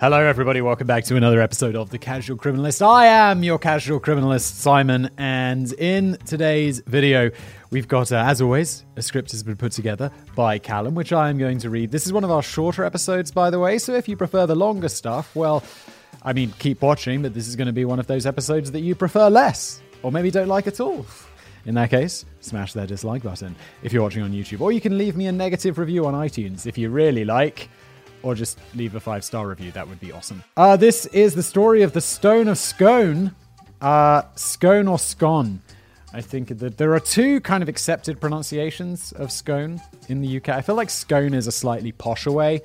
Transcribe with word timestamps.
Hello, 0.00 0.18
everybody. 0.18 0.62
Welcome 0.62 0.86
back 0.86 1.04
to 1.04 1.16
another 1.16 1.42
episode 1.42 1.76
of 1.76 1.90
The 1.90 1.98
Casual 1.98 2.38
Criminalist. 2.38 2.80
I 2.80 3.04
am 3.04 3.42
your 3.42 3.58
casual 3.58 4.00
criminalist, 4.00 4.54
Simon, 4.54 5.10
and 5.18 5.70
in 5.74 6.16
today's 6.24 6.80
video, 6.86 7.30
we've 7.70 7.86
got, 7.86 8.10
uh, 8.10 8.24
as 8.26 8.40
always, 8.40 8.86
a 8.96 9.02
script 9.02 9.30
has 9.32 9.42
been 9.42 9.56
put 9.56 9.72
together 9.72 10.10
by 10.34 10.58
Callum, 10.58 10.94
which 10.94 11.12
I 11.12 11.28
am 11.28 11.36
going 11.36 11.58
to 11.58 11.68
read. 11.68 11.90
This 11.90 12.06
is 12.06 12.14
one 12.14 12.24
of 12.24 12.30
our 12.30 12.42
shorter 12.42 12.82
episodes, 12.82 13.30
by 13.30 13.50
the 13.50 13.58
way, 13.58 13.76
so 13.76 13.92
if 13.92 14.08
you 14.08 14.16
prefer 14.16 14.46
the 14.46 14.54
longer 14.54 14.88
stuff, 14.88 15.36
well, 15.36 15.62
I 16.22 16.32
mean, 16.32 16.54
keep 16.58 16.80
watching, 16.80 17.20
but 17.20 17.34
this 17.34 17.46
is 17.46 17.54
going 17.54 17.66
to 17.66 17.72
be 17.74 17.84
one 17.84 18.00
of 18.00 18.06
those 18.06 18.24
episodes 18.24 18.70
that 18.70 18.80
you 18.80 18.94
prefer 18.94 19.28
less, 19.28 19.82
or 20.02 20.10
maybe 20.10 20.30
don't 20.30 20.48
like 20.48 20.66
at 20.66 20.80
all. 20.80 21.04
In 21.66 21.74
that 21.74 21.90
case, 21.90 22.24
smash 22.40 22.72
that 22.72 22.88
dislike 22.88 23.22
button 23.22 23.54
if 23.82 23.92
you're 23.92 24.02
watching 24.02 24.22
on 24.22 24.32
YouTube, 24.32 24.62
or 24.62 24.72
you 24.72 24.80
can 24.80 24.96
leave 24.96 25.14
me 25.14 25.26
a 25.26 25.32
negative 25.32 25.76
review 25.76 26.06
on 26.06 26.14
iTunes 26.14 26.66
if 26.66 26.78
you 26.78 26.88
really 26.88 27.26
like 27.26 27.68
or 28.22 28.34
just 28.34 28.58
leave 28.74 28.94
a 28.94 29.00
five 29.00 29.24
star 29.24 29.48
review. 29.48 29.72
That 29.72 29.88
would 29.88 30.00
be 30.00 30.12
awesome. 30.12 30.42
Uh, 30.56 30.76
this 30.76 31.06
is 31.06 31.34
the 31.34 31.42
story 31.42 31.82
of 31.82 31.92
the 31.92 32.00
Stone 32.00 32.48
of 32.48 32.58
Scone. 32.58 33.34
Uh, 33.80 34.22
scone 34.34 34.88
or 34.88 34.98
scone. 34.98 35.62
I 36.12 36.20
think 36.20 36.58
that 36.58 36.76
there 36.76 36.92
are 36.94 37.00
two 37.00 37.40
kind 37.40 37.62
of 37.62 37.68
accepted 37.68 38.20
pronunciations 38.20 39.12
of 39.12 39.30
scone 39.30 39.80
in 40.08 40.20
the 40.20 40.36
UK. 40.36 40.50
I 40.50 40.60
feel 40.60 40.74
like 40.74 40.90
scone 40.90 41.34
is 41.34 41.46
a 41.46 41.52
slightly 41.52 41.92
posher 41.92 42.32
way 42.32 42.62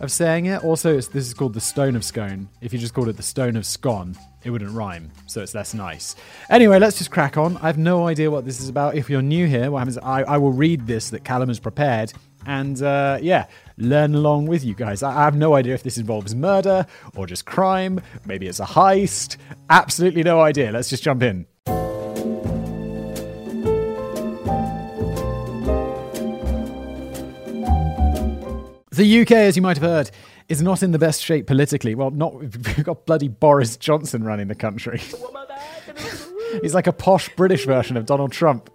of 0.00 0.12
saying 0.12 0.46
it. 0.46 0.62
Also, 0.62 0.94
this 0.94 1.14
is 1.14 1.34
called 1.34 1.54
the 1.54 1.60
Stone 1.60 1.96
of 1.96 2.04
Scone. 2.04 2.48
If 2.60 2.72
you 2.72 2.78
just 2.78 2.94
called 2.94 3.08
it 3.08 3.16
the 3.16 3.22
Stone 3.22 3.56
of 3.56 3.66
Scone, 3.66 4.16
it 4.44 4.50
wouldn't 4.50 4.72
rhyme, 4.72 5.10
so 5.26 5.42
it's 5.42 5.54
less 5.54 5.74
nice. 5.74 6.14
Anyway, 6.48 6.78
let's 6.78 6.98
just 6.98 7.10
crack 7.10 7.36
on. 7.36 7.56
I 7.58 7.66
have 7.66 7.78
no 7.78 8.06
idea 8.06 8.30
what 8.30 8.44
this 8.44 8.60
is 8.60 8.68
about. 8.68 8.94
If 8.94 9.10
you're 9.10 9.22
new 9.22 9.46
here, 9.46 9.70
what 9.70 9.80
happens? 9.80 9.98
I, 9.98 10.22
I 10.22 10.36
will 10.36 10.52
read 10.52 10.86
this 10.86 11.10
that 11.10 11.24
Callum 11.24 11.48
has 11.48 11.58
prepared, 11.58 12.12
and 12.46 12.80
uh, 12.82 13.18
yeah, 13.20 13.46
learn 13.76 14.14
along 14.14 14.46
with 14.46 14.64
you 14.64 14.74
guys. 14.74 15.02
I 15.02 15.12
have 15.12 15.36
no 15.36 15.54
idea 15.54 15.74
if 15.74 15.82
this 15.82 15.98
involves 15.98 16.34
murder 16.34 16.86
or 17.14 17.26
just 17.26 17.44
crime. 17.44 18.00
Maybe 18.24 18.46
it's 18.46 18.60
a 18.60 18.64
heist. 18.64 19.36
Absolutely 19.68 20.22
no 20.22 20.40
idea. 20.40 20.70
Let's 20.70 20.88
just 20.88 21.02
jump 21.02 21.22
in. 21.22 21.46
The 28.92 29.20
UK, 29.20 29.32
as 29.32 29.56
you 29.56 29.62
might 29.62 29.76
have 29.76 29.86
heard, 29.86 30.10
is 30.48 30.62
not 30.62 30.82
in 30.82 30.92
the 30.92 30.98
best 30.98 31.22
shape 31.22 31.46
politically. 31.46 31.94
Well, 31.94 32.10
not 32.10 32.34
we've 32.40 32.84
got 32.84 33.04
bloody 33.04 33.28
Boris 33.28 33.76
Johnson 33.76 34.24
running 34.24 34.48
the 34.48 34.54
country. 34.54 35.02
He's 36.62 36.74
like 36.74 36.86
a 36.86 36.92
posh 36.92 37.28
British 37.36 37.66
version 37.66 37.96
of 37.98 38.06
Donald 38.06 38.32
Trump. 38.32 38.70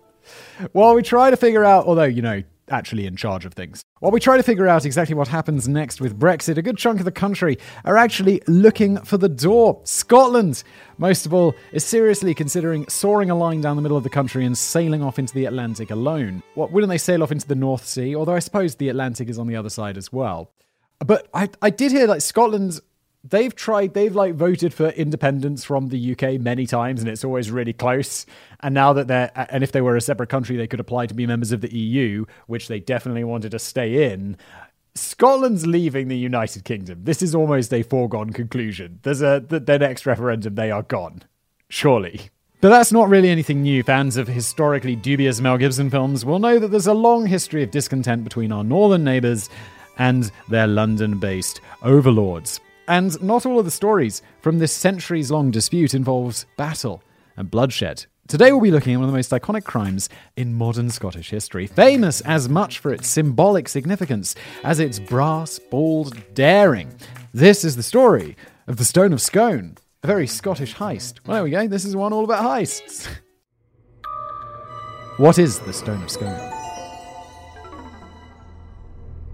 While 0.73 0.94
we 0.94 1.02
try 1.02 1.31
to 1.31 1.38
figure 1.38 1.63
out, 1.63 1.88
although, 1.88 2.03
you 2.03 2.22
know, 2.22 2.44
actually 2.72 3.05
in 3.05 3.16
charge 3.16 3.45
of 3.45 3.53
things. 3.53 3.83
While 4.00 4.11
we 4.11 4.19
try 4.19 4.38
to 4.38 4.44
figure 4.44 4.67
out 4.67 4.86
exactly 4.86 5.16
what 5.16 5.27
happens 5.27 5.67
next 5.67 6.02
with 6.02 6.17
Brexit, 6.17 6.58
a 6.58 6.61
good 6.61 6.78
chunk 6.78 7.00
of 7.00 7.05
the 7.05 7.11
country 7.11 7.58
are 7.86 7.97
actually 7.97 8.41
looking 8.47 8.97
for 8.97 9.17
the 9.17 9.30
door. 9.30 9.81
Scotland, 9.83 10.63
most 10.97 11.25
of 11.25 11.33
all, 11.33 11.53
is 11.72 11.83
seriously 11.83 12.33
considering 12.33 12.88
soaring 12.88 13.30
a 13.30 13.36
line 13.36 13.61
down 13.61 13.75
the 13.75 13.81
middle 13.81 13.97
of 13.97 14.03
the 14.03 14.09
country 14.09 14.45
and 14.45 14.58
sailing 14.58 15.03
off 15.03 15.19
into 15.19 15.33
the 15.33 15.45
Atlantic 15.45 15.91
alone. 15.91 16.41
What, 16.55 16.72
wouldn't 16.72 16.89
they 16.89 16.97
sail 16.97 17.22
off 17.22 17.31
into 17.31 17.47
the 17.47 17.55
North 17.55 17.86
Sea? 17.86 18.16
Although 18.16 18.36
I 18.36 18.39
suppose 18.39 18.75
the 18.75 18.89
Atlantic 18.89 19.30
is 19.30 19.38
on 19.38 19.47
the 19.47 19.56
other 19.56 19.69
side 19.69 19.97
as 19.97 20.11
well. 20.11 20.52
But 21.00 21.28
I, 21.33 21.50
I 21.61 21.72
did 21.72 21.91
hear 21.91 22.08
that 22.08 22.22
Scotland's 22.22 22.81
they've 23.23 23.55
tried 23.55 23.94
they've 23.94 24.16
like 24.16 24.36
voted 24.36 24.73
for 24.73 24.89
independence 24.89 25.64
from 25.64 25.89
the 25.89 26.11
UK 26.11 26.39
many 26.41 26.66
times 26.66 27.02
and 27.02 27.09
it's 27.09 27.23
always 27.23 27.52
really 27.52 27.73
close. 27.73 28.25
And 28.61 28.73
now 28.73 28.94
that 28.94 29.08
they're 29.08 29.31
and 29.36 29.63
if 29.63 29.72
they 29.72 29.81
were 29.81 29.95
a 29.95 30.02
separate 30.02 30.30
country 30.30 30.58
they 30.58 30.67
could 30.67 30.80
apply 30.80 31.08
to 31.08 31.13
be 31.13 31.28
members 31.28 31.52
of 31.52 31.61
the 31.61 31.73
EU 31.73 32.25
which 32.47 32.67
they 32.67 32.80
definitely 32.80 33.23
wanted 33.23 33.52
to 33.52 33.59
stay 33.59 34.11
in. 34.11 34.38
Scotland's 34.94 35.66
leaving 35.66 36.09
the 36.09 36.17
United 36.17 36.66
Kingdom. 36.66 37.05
This 37.05 37.22
is 37.22 37.33
almost 37.33 37.73
a 37.73 37.81
foregone 37.81 38.33
conclusion. 38.33 39.00
There's 39.03 39.22
a 39.22 39.44
the, 39.45 39.59
their 39.59 39.80
next 39.80 40.06
referendum 40.06 40.56
they 40.56 40.72
are 40.72 40.83
gone 40.83 41.23
surely. 41.72 42.30
But 42.59 42.69
that's 42.69 42.91
not 42.91 43.09
really 43.09 43.30
anything 43.30 43.63
new. 43.63 43.81
Fans 43.81 44.17
of 44.17 44.28
historically 44.28 44.95
dubious 44.95 45.41
Mel 45.41 45.58
Gibson 45.58 45.89
films 45.89 46.23
will 46.23 46.38
know 46.38 46.59
that 46.59 46.67
there's 46.67 46.85
a 46.85 46.94
long 46.94 47.25
history 47.25 47.63
of 47.63 47.72
discontent 47.72 48.23
between 48.23 48.51
our 48.51 48.63
northern 48.63 49.03
neighbours 49.03 49.50
and 49.97 50.31
their 50.47 50.67
London 50.67 51.17
based 51.17 51.59
overlords. 51.81 52.59
And 52.88 53.22
not 53.22 53.46
all 53.46 53.59
of 53.59 53.66
the 53.66 53.72
stories 53.72 54.22
from 54.42 54.59
this 54.59 54.72
centuries 54.72 55.31
long 55.31 55.52
dispute 55.52 55.94
involves 55.94 56.46
battle 56.58 57.03
and 57.38 57.50
bloodshed. 57.50 58.06
Today 58.28 58.52
we'll 58.52 58.62
be 58.62 58.72
looking 58.72 58.94
at 58.94 58.97
one 58.97 59.06
of 59.06 59.12
the 59.12 59.18
most 59.18 59.31
iconic 59.31 59.66
crimes 59.66 60.08
in 60.38 60.53
modern 60.53 60.90
Scottish 60.90 61.30
history, 61.30 61.68
famous 61.68 62.22
as 62.22 62.47
much 62.47 62.80
for 62.80 62.94
its 62.94 63.08
symbolic 63.08 63.68
significance 63.68 64.36
as 64.64 64.80
its 64.80 65.00
brass, 65.00 65.59
bold 65.59 66.16
daring. 66.34 66.94
This 67.34 67.66
is 67.66 67.75
the 67.75 67.84
story 67.84 68.38
of 68.68 68.78
the 68.78 68.86
Stone 68.86 69.12
of 69.12 69.22
Scone, 69.22 69.78
a 70.03 70.08
very 70.08 70.28
Scottish 70.28 70.75
heist. 70.75 71.20
Well, 71.25 71.36
there 71.36 71.44
we 71.44 71.50
go. 71.50 71.68
This 71.68 71.84
is 71.84 71.96
one 71.96 72.14
all 72.14 72.24
about 72.24 72.46
heists. 72.46 73.08
what 75.18 75.38
is 75.38 75.59
the 75.59 75.74
Stone 75.74 76.02
of 76.03 76.09
Scone? 76.09 76.60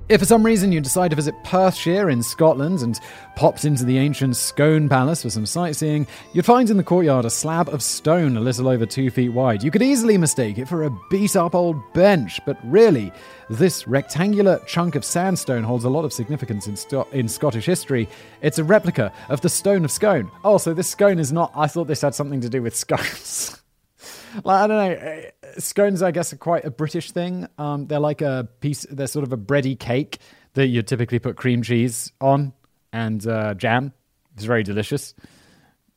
If 0.10 0.22
for 0.22 0.26
some 0.26 0.46
reason 0.46 0.72
you 0.72 0.80
decide 0.80 1.10
to 1.10 1.18
visit 1.18 1.36
Perthshire 1.44 2.10
in 2.10 2.24
Scotland 2.24 2.82
and 2.82 2.98
popped 3.36 3.66
into 3.66 3.84
the 3.84 3.98
ancient 3.98 4.38
Scone 4.38 4.88
Palace 4.88 5.24
for 5.24 5.30
some 5.30 5.46
sightseeing, 5.46 6.08
you'd 6.32 6.46
find 6.46 6.70
in 6.70 6.78
the 6.78 6.84
courtyard 6.84 7.26
a 7.26 7.30
slab 7.30 7.68
of 7.68 7.84
stone 7.84 8.38
a 8.38 8.40
little 8.40 8.70
over 8.70 8.86
two 8.86 9.12
feet 9.12 9.34
wide. 9.34 9.64
You 9.64 9.70
could 9.70 9.82
easily 9.82 10.18
mistake 10.18 10.60
it 10.60 10.70
for 10.70 10.84
a 10.84 10.98
beat 11.10 11.36
up 11.36 11.54
old 11.54 11.76
bench, 11.92 12.40
but 12.46 12.58
really, 12.64 13.12
this 13.50 13.86
rectangular 13.86 14.62
chunk 14.66 14.96
of 14.96 15.04
sandstone 15.04 15.64
holds 15.64 15.84
a 15.84 15.90
lot 15.90 16.06
of 16.06 16.14
significance 16.14 16.68
in, 16.68 16.78
Sto- 16.78 17.10
in 17.12 17.28
Scottish 17.28 17.66
history. 17.66 18.08
It's 18.42 18.60
a 18.60 18.64
replica 18.64 19.12
of 19.28 19.42
the 19.42 19.50
Stone 19.50 19.84
of 19.84 19.92
Scone. 19.92 20.32
Oh, 20.46 20.58
so 20.58 20.74
this 20.74 20.88
scone 20.88 21.20
is 21.20 21.34
not. 21.34 21.52
I 21.54 21.68
thought 21.68 21.88
this 21.88 22.02
had 22.02 22.16
something 22.16 22.40
to 22.40 22.50
do 22.50 22.62
with 22.62 22.78
scones. 22.78 23.62
like 24.46 24.62
I 24.62 24.68
don't 24.68 24.78
know, 24.78 25.06
eh, 25.06 25.32
scones 25.58 26.02
I 26.02 26.12
guess 26.12 26.34
are 26.34 26.38
quite 26.38 26.66
a 26.66 26.72
British 26.72 27.12
thing. 27.12 27.48
Um, 27.58 27.88
they're 27.88 28.00
like 28.00 28.22
a 28.22 28.48
piece. 28.60 28.86
They're 28.90 29.08
sort 29.08 29.24
of 29.24 29.34
a 29.34 29.38
bready 29.38 29.78
cake 29.78 30.20
that 30.54 30.68
you 30.68 30.82
typically 30.82 31.20
put 31.20 31.38
cream 31.38 31.62
cheese 31.62 32.12
on 32.20 32.54
and 32.92 33.26
uh, 33.28 33.54
jam. 33.54 33.94
It's 34.36 34.46
very 34.46 34.64
delicious. 34.64 35.14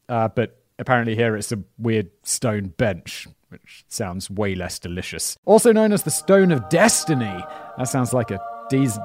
Uh, 0.08 0.28
but 0.28 0.62
apparently 0.78 1.14
here 1.14 1.36
it's 1.36 1.52
a 1.52 1.62
weird 1.78 2.10
stone 2.24 2.68
bench, 2.76 3.28
which 3.48 3.84
sounds 3.88 4.30
way 4.30 4.54
less 4.54 4.78
delicious. 4.78 5.38
Also 5.44 5.72
known 5.72 5.92
as 5.92 6.02
the 6.02 6.10
Stone 6.10 6.52
of 6.52 6.68
Destiny. 6.68 7.44
That 7.78 7.88
sounds 7.88 8.12
like 8.12 8.30
a 8.30 8.40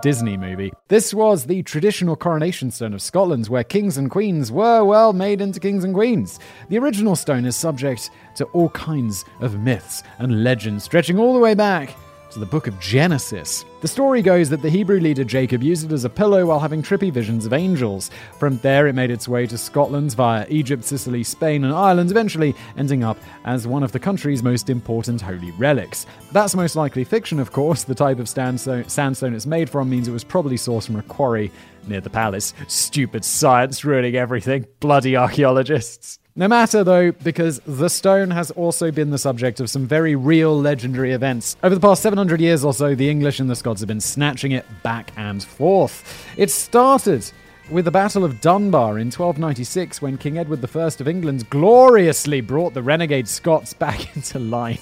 Disney 0.01 0.37
movie. 0.37 0.71
This 0.87 1.13
was 1.13 1.45
the 1.45 1.63
traditional 1.63 2.15
coronation 2.15 2.71
stone 2.71 2.93
of 2.93 3.01
Scotland, 3.01 3.47
where 3.47 3.63
kings 3.63 3.97
and 3.97 4.09
queens 4.09 4.51
were, 4.51 4.83
well, 4.83 5.11
made 5.11 5.41
into 5.41 5.59
kings 5.59 5.83
and 5.83 5.93
queens. 5.93 6.39
The 6.69 6.77
original 6.77 7.15
stone 7.15 7.45
is 7.45 7.55
subject 7.55 8.11
to 8.35 8.45
all 8.45 8.69
kinds 8.69 9.25
of 9.41 9.59
myths 9.59 10.03
and 10.19 10.43
legends, 10.43 10.83
stretching 10.83 11.19
all 11.19 11.33
the 11.33 11.39
way 11.39 11.55
back 11.55 11.95
to 12.35 12.40
the 12.41 12.46
book 12.46 12.68
of 12.68 12.78
Genesis. 12.81 13.63
The 13.79 13.88
story 13.88 14.22
goes 14.22 14.50
that 14.50 14.62
the 14.62 14.69
Hebrew 14.69 15.00
leader 15.00 15.23
Jacob 15.23 15.63
used 15.63 15.85
it 15.85 15.94
as 15.94 16.03
a 16.03 16.09
pillow 16.09 16.46
while 16.46 16.59
having 16.59 16.84
trippy 16.84 17.09
visions 17.09 17.46
of 17.46 17.53
angels. 17.53 18.12
From 18.40 18.57
there, 18.57 18.88
it 18.88 18.94
made 18.94 19.09
its 19.09 19.25
way 19.25 19.47
to 19.47 19.57
Scotland 19.57 20.13
via 20.16 20.46
Egypt, 20.50 20.84
Sicily, 20.84 21.23
Spain, 21.23 21.63
and 21.63 21.73
Ireland, 21.73 22.12
eventually 22.12 22.53
ending 22.78 23.06
up 23.06 23.18
as 23.46 23.68
one 23.68 23.84
of 23.84 23.94
the 23.94 24.00
country's 24.00 24.44
most 24.44 24.69
important 24.69 25.22
holy 25.22 25.51
relics. 25.51 26.06
That's 26.34 26.56
most 26.56 26.75
likely 26.75 27.06
fiction, 27.06 27.40
of 27.40 27.53
course. 27.53 27.85
The 27.85 27.96
type 27.96 28.19
of 28.19 28.28
sandstone, 28.28 29.34
it's 29.34 29.46
made 29.46 29.69
from 29.69 29.90
means 29.90 30.09
it 30.09 30.12
was 30.12 30.25
probably 30.25 30.57
sourced 30.57 30.88
from 30.88 30.97
a 30.97 31.03
quarry 31.03 31.53
near 31.88 32.02
the 32.02 32.09
palace. 32.09 32.53
Stupid 32.67 33.23
science 33.23 33.85
ruining 33.85 34.16
everything. 34.16 34.66
Bloody 34.81 35.16
archaeologists. 35.16 36.19
No 36.38 36.50
matter, 36.50 36.84
though, 36.84 37.13
because 37.13 37.62
the 37.66 37.88
stone 37.88 38.29
has 38.31 38.51
also 38.51 38.91
been 38.91 39.09
the 39.09 39.18
subject 39.18 39.62
of 39.62 39.69
some 39.69 39.88
very 39.88 40.18
real 40.18 40.59
legendary 40.59 41.13
events. 41.13 41.56
Over 41.63 41.75
the 41.75 41.79
past 41.79 42.03
700 42.03 42.41
years 42.41 42.66
or 42.66 42.73
so, 42.73 42.94
the 42.94 43.09
English 43.09 43.40
and 43.40 43.50
the 43.50 43.56
Scots 43.56 43.79
have 43.79 43.88
been 43.88 44.01
snatching 44.01 44.51
it 44.51 44.66
back 44.84 45.13
and 45.16 45.41
forth. 45.41 46.28
It 46.35 46.51
started 46.51 47.31
with 47.72 47.85
the 47.85 47.91
Battle 47.91 48.25
of 48.25 48.41
Dunbar 48.41 49.00
in 49.00 49.07
1296 49.07 50.02
when 50.02 50.17
King 50.17 50.37
Edward 50.37 50.59
I 50.76 50.79
of 50.82 51.08
England 51.08 51.49
gloriously 51.49 52.41
brought 52.41 52.73
the 52.73 52.84
renegade 52.84 53.29
Scots 53.29 53.73
back 53.73 54.14
into 54.17 54.38
line 54.38 54.79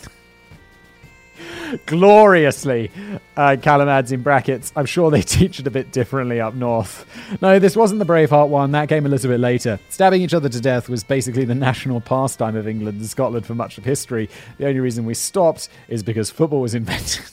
gloriously. 1.85 2.91
Uh, 3.35 3.57
Callum 3.61 3.89
adds 3.89 4.11
in 4.11 4.21
brackets, 4.21 4.71
I'm 4.75 4.85
sure 4.85 5.09
they 5.09 5.21
teach 5.23 5.59
it 5.59 5.67
a 5.67 5.71
bit 5.71 5.91
differently 5.91 6.39
up 6.39 6.53
north. 6.53 7.05
No, 7.41 7.59
this 7.59 7.75
wasn't 7.75 7.99
the 7.99 8.05
Braveheart 8.05 8.49
one. 8.49 8.71
That 8.71 8.89
came 8.89 9.05
a 9.05 9.09
little 9.09 9.29
bit 9.29 9.39
later. 9.39 9.79
Stabbing 9.89 10.21
each 10.21 10.33
other 10.33 10.49
to 10.49 10.61
death 10.61 10.89
was 10.89 11.03
basically 11.03 11.45
the 11.45 11.55
national 11.63 12.01
pastime 12.01 12.55
of 12.55 12.67
England 12.67 12.99
and 12.99 13.07
Scotland 13.07 13.45
for 13.45 13.55
much 13.55 13.77
of 13.77 13.85
history. 13.85 14.29
The 14.57 14.67
only 14.67 14.79
reason 14.79 15.05
we 15.05 15.13
stopped 15.13 15.69
is 15.87 16.03
because 16.03 16.29
football 16.29 16.61
was 16.61 16.75
invented. 16.75 17.23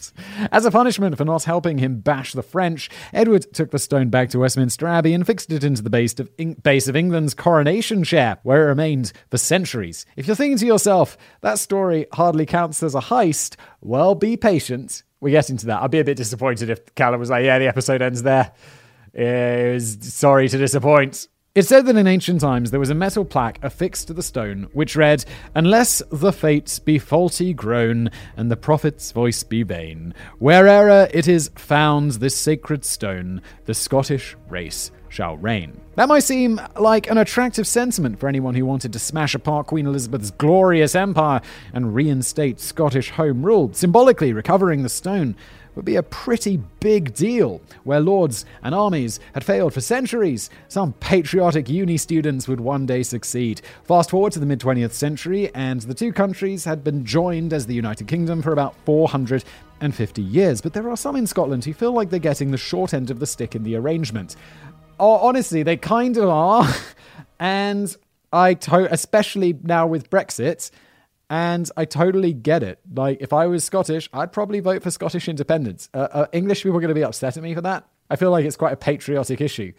As 0.53 0.65
a 0.65 0.71
punishment 0.71 1.17
for 1.17 1.25
not 1.25 1.45
helping 1.45 1.79
him 1.79 2.01
bash 2.01 2.33
the 2.33 2.43
French, 2.43 2.91
Edward 3.13 3.53
took 3.53 3.71
the 3.71 3.79
stone 3.79 4.09
back 4.09 4.31
to 4.31 4.39
Westminster 4.39 4.87
Abbey 4.87 5.13
and 5.13 5.27
fixed 5.27 5.53
it 5.53 5.65
into 5.65 5.83
the 5.83 5.91
base 5.91 6.19
of, 6.19 6.31
base 6.63 6.89
of 6.89 6.97
England's 6.97 7.35
coronation 7.35 8.05
chair, 8.05 8.39
where 8.43 8.65
it 8.65 8.69
remained 8.69 9.13
for 9.31 9.39
centuries. 9.39 10.07
If 10.17 10.27
you're 10.27 10.37
thinking 10.37 10.59
to 10.59 10.67
yourself, 10.67 11.17
that 11.41 11.59
story 11.59 12.07
hardly 12.13 12.47
counts 12.47 12.83
as 12.83 12.95
a 12.95 13.01
heist, 13.01 13.57
well, 13.81 14.15
be 14.15 14.37
patient. 14.37 15.03
We 15.21 15.31
get 15.31 15.51
into 15.51 15.67
that. 15.67 15.83
I'd 15.83 15.91
be 15.91 16.01
a 16.01 16.05
bit 16.05 16.17
disappointed 16.17 16.71
if 16.71 16.95
Callum 16.95 17.21
was 17.21 17.31
like, 17.31 17.45
yeah, 17.45 17.59
the 17.59 17.69
episode 17.69 18.03
ends 18.03 18.23
there. 18.23 18.53
Uh, 19.17 19.79
sorry 19.79 20.49
to 20.49 20.59
disappoint. 20.59 21.29
It 21.53 21.65
said 21.65 21.87
that 21.87 21.97
in 21.97 22.07
ancient 22.07 22.43
times 22.43 22.71
there 22.71 22.79
was 22.79 22.91
a 22.91 22.95
metal 22.95 23.25
plaque 23.25 23.59
affixed 23.65 24.07
to 24.07 24.15
the 24.15 24.23
stone 24.23 24.69
which 24.73 24.95
read, 24.95 25.25
Unless 25.55 26.01
the 26.13 26.33
fates 26.33 26.79
be 26.79 26.97
faulty 26.99 27.53
grown, 27.53 28.11
and 28.37 28.51
the 28.51 28.57
prophet's 28.57 29.11
voice 29.11 29.43
be 29.43 29.65
vain, 29.65 30.15
where'er 30.39 31.09
it 31.13 31.27
is 31.27 31.51
found 31.57 32.13
this 32.13 32.37
sacred 32.37 32.85
stone, 32.85 33.43
the 33.65 33.75
Scottish 33.75 34.37
race 34.49 34.93
shall 35.11 35.37
reign. 35.37 35.79
That 35.97 36.09
might 36.09 36.21
seem 36.21 36.59
like 36.79 37.11
an 37.11 37.19
attractive 37.19 37.67
sentiment 37.67 38.19
for 38.19 38.29
anyone 38.29 38.55
who 38.55 38.65
wanted 38.65 38.95
to 38.95 38.99
smash 38.99 39.35
apart 39.35 39.67
Queen 39.67 39.87
Elizabeth's 39.87 40.31
glorious 40.31 40.95
empire 40.95 41.43
and 41.75 41.95
reinstate 41.95 42.59
Scottish 42.59 43.11
home 43.11 43.45
rule, 43.45 43.71
symbolically 43.75 44.33
recovering 44.33 44.83
the 44.83 44.89
stone 44.89 45.37
would 45.75 45.85
be 45.85 45.97
a 45.97 46.03
pretty 46.03 46.61
big 46.81 47.15
deal. 47.15 47.61
Where 47.85 48.01
lords 48.01 48.45
and 48.63 48.75
armies 48.75 49.21
had 49.35 49.45
failed 49.45 49.75
for 49.75 49.81
centuries, 49.81 50.51
some 50.69 50.93
patriotic 50.95 51.69
uni 51.69 51.97
students 51.97 52.49
would 52.49 52.61
one 52.61 52.87
day 52.87 53.03
succeed. 53.03 53.61
Fast 53.85 54.11
forward 54.11 54.33
to 54.33 54.39
the 54.39 54.47
mid 54.47 54.61
20th 54.61 54.93
century, 54.93 55.51
and 55.55 55.81
the 55.83 55.95
two 55.95 56.13
countries 56.13 56.65
had 56.65 56.85
been 56.85 57.05
joined 57.05 57.53
as 57.53 57.67
the 57.67 57.75
United 57.75 58.09
Kingdom 58.09 58.43
for 58.43 58.53
about 58.53 58.75
450 58.85 60.23
years. 60.23 60.61
But 60.61 60.73
there 60.73 60.91
are 60.91 60.97
some 60.97 61.17
in 61.17 61.27
Scotland 61.27 61.65
who 61.65 61.73
feel 61.73 61.93
like 61.93 62.11
they're 62.11 62.19
getting 62.19 62.51
the 62.51 62.59
short 62.59 62.95
end 62.95 63.11
of 63.11 63.19
the 63.19 63.27
stick 63.27 63.55
in 63.55 63.63
the 63.63 63.77
arrangement. 63.77 64.37
Oh, 65.01 65.15
honestly, 65.15 65.63
they 65.63 65.77
kind 65.77 66.17
of 66.17 66.29
are. 66.29 66.69
and 67.41 67.95
I, 68.33 68.55
to- 68.55 68.93
especially 68.93 69.59
now 69.63 69.87
with 69.87 70.11
Brexit, 70.11 70.71
and 71.31 71.69
I 71.77 71.85
totally 71.85 72.33
get 72.33 72.63
it. 72.63 72.81
Like, 72.93 73.19
if 73.21 73.33
I 73.33 73.47
was 73.47 73.65
Scottish, 73.65 74.09
I'd 74.13 74.33
probably 74.33 74.61
vote 74.61 74.83
for 74.83 74.91
Scottish 74.91 75.29
independence. 75.29 75.89
Uh, 75.95 76.09
uh, 76.13 76.27
English 76.33 76.63
people 76.63 76.77
are 76.77 76.81
going 76.81 76.89
to 76.89 76.95
be 76.95 77.05
upset 77.05 77.37
at 77.37 77.43
me 77.43 77.55
for 77.55 77.63
that. 77.63 77.87
I 78.11 78.17
feel 78.17 78.31
like 78.31 78.45
it's 78.45 78.57
quite 78.57 78.73
a 78.73 78.77
patriotic 78.77 79.41
issue. 79.41 79.73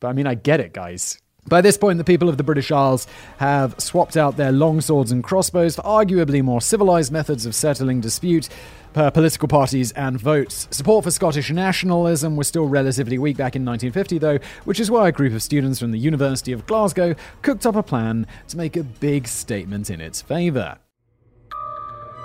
But 0.00 0.08
I 0.08 0.12
mean, 0.12 0.26
I 0.26 0.34
get 0.34 0.60
it, 0.60 0.72
guys. 0.72 1.20
By 1.48 1.60
this 1.60 1.78
point, 1.78 1.98
the 1.98 2.04
people 2.04 2.28
of 2.28 2.38
the 2.38 2.42
British 2.42 2.72
Isles 2.72 3.06
have 3.38 3.78
swapped 3.78 4.16
out 4.16 4.36
their 4.36 4.50
long 4.50 4.80
swords 4.80 5.12
and 5.12 5.22
crossbows 5.22 5.76
for 5.76 5.82
arguably 5.82 6.42
more 6.42 6.60
civilized 6.60 7.12
methods 7.12 7.46
of 7.46 7.54
settling 7.54 8.00
dispute 8.00 8.48
per 8.94 9.12
political 9.12 9.46
parties 9.46 9.92
and 9.92 10.20
votes. 10.20 10.66
Support 10.72 11.04
for 11.04 11.10
Scottish 11.12 11.50
nationalism 11.50 12.34
was 12.34 12.48
still 12.48 12.66
relatively 12.66 13.16
weak 13.16 13.36
back 13.36 13.54
in 13.54 13.64
1950, 13.64 14.18
though, 14.18 14.38
which 14.64 14.80
is 14.80 14.90
why 14.90 15.06
a 15.06 15.12
group 15.12 15.34
of 15.34 15.42
students 15.42 15.78
from 15.78 15.92
the 15.92 15.98
University 15.98 16.50
of 16.50 16.66
Glasgow 16.66 17.14
cooked 17.42 17.64
up 17.64 17.76
a 17.76 17.82
plan 17.82 18.26
to 18.48 18.56
make 18.56 18.76
a 18.76 18.82
big 18.82 19.28
statement 19.28 19.88
in 19.88 20.00
its 20.00 20.20
favour. 20.20 20.78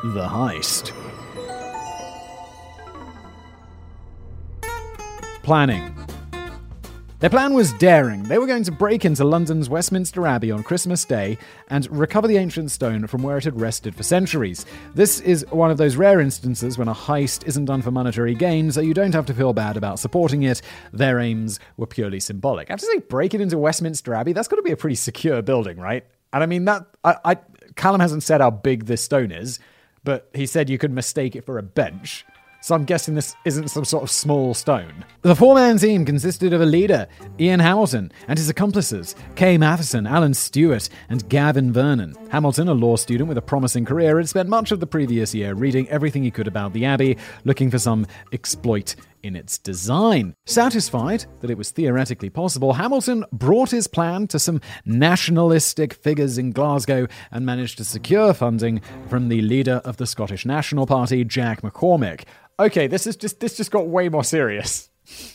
The 0.04 0.28
Heist. 0.28 0.94
Planning. 5.44 6.11
Their 7.22 7.30
plan 7.30 7.54
was 7.54 7.72
daring. 7.74 8.24
They 8.24 8.40
were 8.40 8.48
going 8.48 8.64
to 8.64 8.72
break 8.72 9.06
into 9.06 9.24
London's 9.24 9.70
Westminster 9.70 10.26
Abbey 10.26 10.50
on 10.50 10.64
Christmas 10.64 11.06
Day 11.06 11.38
and 11.70 11.88
recover 11.92 12.28
the 12.28 12.38
ancient 12.38 12.72
stone 12.72 13.06
from 13.06 13.22
where 13.22 13.38
it 13.38 13.44
had 13.44 13.62
rested 13.62 13.96
for 13.96 14.02
centuries. 14.02 14.66
This 14.96 15.20
is 15.20 15.46
one 15.52 15.70
of 15.70 15.78
those 15.78 15.96
rare 15.96 16.20
instances 16.20 16.80
when 16.80 16.88
a 16.88 16.96
heist 16.96 17.46
isn't 17.46 17.66
done 17.66 17.84
for 17.84 17.92
monetary 17.92 18.34
gain, 18.34 18.72
so 18.72 18.82
you 18.82 18.96
don't 18.96 19.14
have 19.14 19.28
to 19.28 19.36
feel 19.36 19.54
bad 19.54 19.78
about 19.78 20.00
supporting 20.00 20.42
it. 20.42 20.64
Their 20.92 21.20
aims 21.20 21.60
were 21.78 21.86
purely 21.86 22.20
symbolic. 22.20 22.72
I 22.72 22.74
have 22.74 22.80
to 22.80 22.88
say, 22.88 22.98
break 22.98 23.36
it 23.36 23.42
into 23.42 23.60
Westminster 23.60 24.16
Abbey, 24.16 24.34
that's 24.34 24.48
got 24.48 24.56
to 24.56 24.64
be 24.64 24.72
a 24.72 24.78
pretty 24.78 24.96
secure 24.96 25.44
building, 25.44 25.78
right? 25.78 26.04
And 26.34 26.42
I 26.42 26.48
mean, 26.48 26.66
that. 26.66 26.88
I, 27.04 27.18
I 27.24 27.38
Callum 27.76 28.02
hasn't 28.02 28.24
said 28.24 28.42
how 28.42 28.50
big 28.50 28.86
this 28.86 29.02
stone 29.02 29.32
is 29.32 29.60
but 30.04 30.30
he 30.34 30.46
said 30.46 30.70
you 30.70 30.78
could 30.78 30.92
mistake 30.92 31.36
it 31.36 31.46
for 31.46 31.58
a 31.58 31.64
bench. 31.64 32.26
So 32.64 32.76
I'm 32.76 32.86
guessing 32.86 33.16
this 33.16 33.36
isn't 33.44 33.70
some 33.70 33.86
sort 33.86 34.04
of 34.04 34.12
small 34.12 34.54
stone. 34.54 35.04
The 35.24 35.36
four 35.36 35.56
man 35.56 35.80
team 35.80 36.06
consisted 36.06 36.54
of 36.54 36.62
a 36.62 36.66
leader, 36.66 37.08
Ian 37.40 37.60
Hamilton, 37.60 38.12
and 38.28 38.38
his 38.38 38.50
accomplices, 38.50 39.16
Kay 39.36 39.58
Matheson, 39.58 40.06
Alan 40.06 40.36
Stewart, 40.36 40.88
and 41.10 41.28
Gavin 41.28 41.74
Vernon. 41.74 42.16
Hamilton, 42.30 42.68
a 42.68 42.74
law 42.74 42.98
student 42.98 43.28
with 43.28 43.40
a 43.40 43.42
promising 43.42 43.84
career, 43.84 44.18
had 44.18 44.30
spent 44.30 44.48
much 44.48 44.72
of 44.72 44.80
the 44.80 44.86
previous 44.86 45.34
year 45.34 45.56
reading 45.56 45.90
everything 45.90 46.24
he 46.24 46.30
could 46.30 46.48
about 46.48 46.74
the 46.74 46.86
Abbey, 46.86 47.18
looking 47.46 47.72
for 47.72 47.80
some 47.80 48.06
exploit 48.32 48.96
in 49.24 49.36
its 49.36 49.58
design. 49.58 50.36
Satisfied 50.46 51.26
that 51.40 51.50
it 51.50 51.58
was 51.58 51.72
theoretically 51.72 52.30
possible, 52.30 52.74
Hamilton 52.74 53.26
brought 53.32 53.72
his 53.72 53.88
plan 53.88 54.28
to 54.28 54.40
some 54.40 54.62
nationalistic 54.86 55.94
figures 55.94 56.38
in 56.38 56.52
Glasgow 56.52 57.08
and 57.32 57.46
managed 57.46 57.78
to 57.78 57.86
secure 57.86 58.34
funding 58.34 58.82
from 59.08 59.30
the 59.30 59.42
leader 59.42 59.82
of 59.86 59.98
the 59.98 60.08
Scottish 60.08 60.46
National 60.46 60.86
Party, 60.86 61.24
Jack 61.24 61.62
McCormick. 61.62 62.24
Okay, 62.60 62.88
this 62.88 63.08
is 63.08 63.16
just 63.16 63.40
this 63.40 63.58
just 63.58 63.72
got 63.72 63.88
way 63.88 64.10
more 64.10 64.24
serious. 64.24 64.90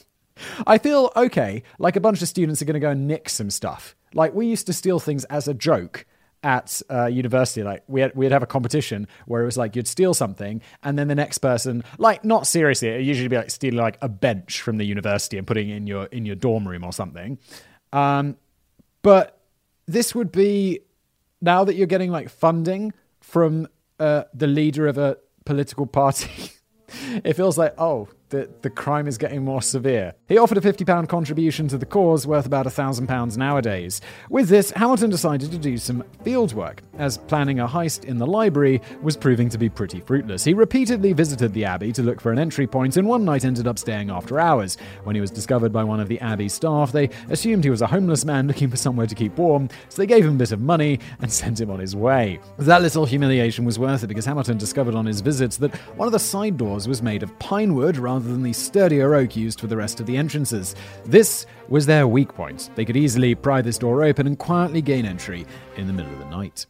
I 0.67 0.79
feel 0.79 1.13
okay, 1.17 1.63
like 1.79 1.97
a 1.97 2.01
bunch 2.01 2.23
of 2.23 2.29
students 2.29 2.61
are 2.61 2.67
going 2.67 2.75
to 2.75 2.81
go 2.81 2.91
and 2.91 3.09
nick 3.09 3.29
some 3.29 3.51
stuff. 3.51 3.97
Like 4.15 4.35
we 4.35 4.47
used 4.47 4.67
to 4.67 4.73
steal 4.73 5.01
things 5.01 5.25
as 5.25 5.49
a 5.49 5.55
joke 5.55 6.07
at 6.47 6.81
uh, 6.89 7.07
university, 7.07 7.65
like 7.65 7.83
we 7.89 8.01
had, 8.01 8.15
we'd 8.15 8.31
have 8.31 8.45
a 8.45 8.47
competition 8.47 9.09
where 9.27 9.43
it 9.43 9.45
was 9.45 9.57
like 9.57 9.75
you'd 9.75 9.89
steal 9.89 10.15
something, 10.15 10.63
and 10.85 10.97
then 10.97 11.09
the 11.09 11.15
next 11.17 11.39
person, 11.39 11.83
like 11.99 12.25
not 12.25 12.47
seriously, 12.47 12.89
it 12.89 13.01
usually 13.01 13.27
be 13.27 13.37
like 13.37 13.51
stealing 13.51 13.81
like 13.81 13.99
a 14.01 14.09
bench 14.09 14.63
from 14.63 14.77
the 14.77 14.85
university 14.85 15.39
and 15.39 15.47
putting 15.47 15.69
it 15.71 15.77
in 15.77 15.89
your 15.89 16.05
in 16.07 16.25
your 16.25 16.37
dorm 16.37 16.67
room 16.67 16.85
or 16.85 16.93
something. 16.93 17.37
Um, 17.93 18.37
but 19.03 19.41
this 19.87 20.15
would 20.15 20.31
be 20.31 20.81
now 21.41 21.65
that 21.65 21.75
you're 21.75 21.89
getting 21.89 22.13
like 22.13 22.29
funding 22.29 22.93
from 23.21 23.67
uh, 23.99 24.23
the 24.33 24.47
leader 24.47 24.87
of 24.87 24.99
a 24.99 25.19
political 25.45 25.85
party. 26.01 26.53
it 27.25 27.33
feels 27.33 27.59
like 27.59 27.75
oh 27.77 28.09
the, 28.29 28.51
the 28.63 28.71
crime 28.71 29.07
is 29.07 29.19
getting 29.19 29.45
more 29.45 29.63
severe. 29.63 30.15
He 30.29 30.39
offered 30.39 30.59
a 30.59 30.61
£50 30.61 31.09
contribution 31.09 31.69
to 31.69 31.79
the 31.79 31.87
cause 31.87 32.27
worth 32.27 32.47
about 32.47 32.67
£1,000 32.67 33.37
nowadays. 33.37 34.01
With 34.29 34.49
this, 34.49 34.73
Hamilton 34.73 35.11
decided 35.11 35.53
to 35.53 35.59
do 35.59 35.77
some 35.77 36.03
field 36.25 36.53
work, 36.53 36.83
as 36.99 37.19
planning 37.19 37.61
a 37.61 37.69
heist 37.69 38.05
in 38.05 38.19
the 38.19 38.27
library 38.27 38.81
was 39.01 39.17
proving 39.17 39.49
to 39.51 39.59
be 39.59 39.69
pretty 39.69 40.01
fruitless. 40.01 40.43
He 40.43 40.55
repeatedly 40.55 41.13
visited 41.13 41.53
the 41.53 41.65
Abbey 41.65 41.93
to 41.93 42.03
look 42.03 42.21
for 42.21 42.33
an 42.33 42.39
entry 42.39 42.67
point, 42.67 42.97
and 42.97 43.07
one 43.07 43.25
night 43.25 43.45
ended 43.45 43.67
up 43.67 43.79
staying 43.79 44.11
after 44.11 44.41
hours. 44.41 44.77
When 45.05 45.15
he 45.15 45.21
was 45.21 45.31
discovered 45.31 45.73
by 45.73 45.85
one 45.85 46.01
of 46.01 46.09
the 46.09 46.21
Abbey 46.21 46.49
staff, 46.49 46.91
they 46.91 47.11
assumed 47.31 47.63
he 47.63 47.71
was 47.71 47.83
a 47.83 47.87
homeless 47.87 48.25
man 48.25 48.49
looking 48.49 48.69
for 48.69 48.77
somewhere 48.77 49.07
to 49.07 49.15
keep 49.15 49.37
warm, 49.39 49.69
so 49.89 50.03
they 50.03 50.07
gave 50.07 50.25
him 50.25 50.35
a 50.35 50.39
bit 50.39 50.53
of 50.53 50.61
money 50.61 50.99
and 51.21 51.33
sent 51.37 51.61
him 51.61 51.71
on 51.71 51.79
his 51.79 51.95
way. 51.95 52.41
That 52.59 52.83
little 52.83 53.05
humiliation 53.05 53.65
was 53.65 53.79
worth 53.79 54.03
it 54.03 54.09
because 54.09 54.25
Hamilton 54.25 54.59
discovered 54.59 54.97
on 54.97 55.07
his 55.07 55.21
visits 55.21 55.57
that 55.59 55.75
one 55.97 56.09
of 56.09 56.13
the 56.13 56.19
side 56.19 56.57
doors 56.57 56.89
was 56.89 57.03
made 57.03 57.23
of 57.23 57.39
pine 57.39 57.75
wood 57.75 57.97
rather 57.97 58.16
rather 58.17 58.33
than 58.33 58.43
the 58.43 58.53
sturdier 58.55 59.15
oak 59.15 59.37
used 59.37 59.61
for 59.61 59.67
the 59.67 59.77
rest 59.77 60.01
of 60.01 60.07
the 60.07 60.17
entrances. 60.17 60.75
This 61.05 61.45
was 61.69 61.85
their 61.85 62.09
weak 62.09 62.33
point. 62.33 62.71
They 62.75 62.87
could 62.87 62.97
easily 62.97 63.35
pry 63.35 63.61
this 63.61 63.77
door 63.77 64.03
open 64.03 64.27
and 64.27 64.39
quietly 64.39 64.81
gain 64.81 65.05
entry 65.05 65.45
in 65.77 65.87
the 65.87 65.93
middle 65.93 66.11
of 66.15 66.19
the 66.21 66.31
night. 66.31 66.65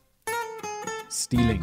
Stealing. 1.09 1.63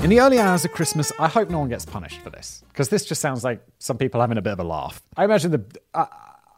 In 0.00 0.10
the 0.10 0.20
early 0.20 0.38
hours 0.38 0.66
of 0.66 0.72
Christmas, 0.72 1.10
I 1.18 1.26
hope 1.26 1.48
no 1.48 1.58
one 1.58 1.70
gets 1.70 1.86
punished 1.86 2.20
for 2.20 2.28
this, 2.28 2.62
because 2.68 2.90
this 2.90 3.06
just 3.06 3.22
sounds 3.22 3.44
like 3.44 3.62
some 3.78 3.96
people 3.96 4.20
having 4.20 4.36
a 4.36 4.42
bit 4.42 4.52
of 4.52 4.60
a 4.60 4.64
laugh. 4.64 5.02
I 5.16 5.24
imagine 5.24 5.52
the. 5.52 5.64
Uh, 5.94 6.04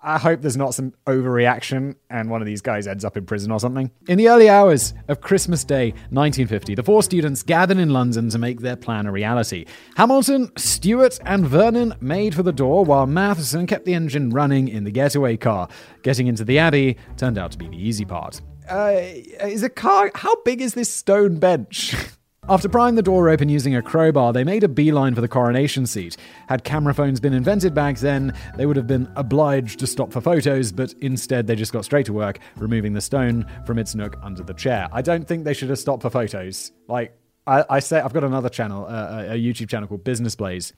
I 0.05 0.19
hope 0.19 0.41
there's 0.41 0.57
not 0.57 0.75
some 0.75 0.93
overreaction 1.07 1.95
and 2.11 2.29
one 2.29 2.43
of 2.43 2.47
these 2.47 2.61
guys 2.61 2.89
ends 2.89 3.05
up 3.05 3.17
in 3.17 3.25
prison 3.25 3.53
or 3.53 3.61
something. 3.61 3.91
In 4.09 4.19
the 4.19 4.29
early 4.29 4.49
hours 4.49 4.95
of 5.07 5.21
Christmas 5.21 5.63
Day 5.63 5.91
1950, 6.11 6.75
the 6.75 6.83
four 6.83 7.05
students 7.05 7.45
gathered 7.45 7.79
in 7.79 7.91
London 7.91 8.29
to 8.31 8.39
make 8.39 8.61
their 8.61 8.75
plan 8.75 9.07
a 9.07 9.13
reality. 9.13 9.65
Hamilton, 9.97 10.51
Stewart, 10.57 11.21
and 11.25 11.47
Vernon 11.47 11.95
made 12.01 12.35
for 12.35 12.43
the 12.43 12.53
door 12.53 12.85
while 12.85 13.07
Matheson 13.07 13.67
kept 13.67 13.85
the 13.85 13.95
engine 13.95 14.31
running 14.31 14.67
in 14.67 14.83
the 14.83 14.91
getaway 14.91 15.37
car. 15.37 15.69
Getting 16.03 16.27
into 16.27 16.45
the 16.45 16.59
Abbey 16.59 16.97
turned 17.17 17.39
out 17.39 17.53
to 17.53 17.59
be 17.59 17.69
the 17.69 17.77
easy 17.77 18.05
part. 18.05 18.41
Uh, 18.69 18.97
is 19.43 19.63
a 19.63 19.71
car. 19.71 20.11
How 20.15 20.37
big 20.43 20.61
is 20.61 20.75
this 20.75 20.93
stone 20.93 21.39
bench? 21.39 21.95
After 22.49 22.69
prying 22.69 22.97
the 22.97 23.03
door 23.03 23.29
open 23.29 23.49
using 23.49 23.77
a 23.77 23.83
crowbar, 23.83 24.33
they 24.33 24.43
made 24.43 24.65
a 24.65 24.69
beeline 24.69 25.15
for 25.15 25.21
the 25.21 25.29
coronation 25.29 25.87
seat. 25.87 26.17
Had 26.49 26.65
camera 26.65 26.93
phones 26.93 27.21
been 27.21 27.33
invented 27.33 27.73
back 27.73 27.99
then, 27.99 28.35
they 28.57 28.67
would 28.67 28.75
have 28.75 28.89
been 28.89 29.09
obliged 29.15 29.79
to 29.79 29.87
stop 29.87 30.13
for 30.13 30.21
photos, 30.21 30.73
but 30.73 30.93
instead 30.95 31.47
they 31.47 31.55
just 31.55 31.73
got 31.73 31.85
straight 31.85 32.07
to 32.07 32.13
work, 32.13 32.41
removing 32.57 32.95
the 32.95 33.01
stone 33.01 33.47
from 33.65 33.79
its 33.79 33.95
nook 33.95 34.17
under 34.25 34.43
the 34.43 34.55
chair. 34.55 34.89
I 34.91 35.03
don't 35.03 35.29
think 35.29 35.45
they 35.45 35.55
should 35.55 35.69
have 35.69 35.79
stopped 35.79 36.03
for 36.03 36.11
photos. 36.11 36.73
Like, 36.89 37.17
I, 37.47 37.65
I 37.71 37.79
say, 37.79 38.01
I've 38.01 38.13
got 38.13 38.25
another 38.25 38.49
channel, 38.49 38.87
uh, 38.87 39.23
a 39.29 39.39
YouTube 39.39 39.69
channel 39.69 39.87
called 39.87 40.03
Business 40.03 40.35
Blaze, 40.35 40.73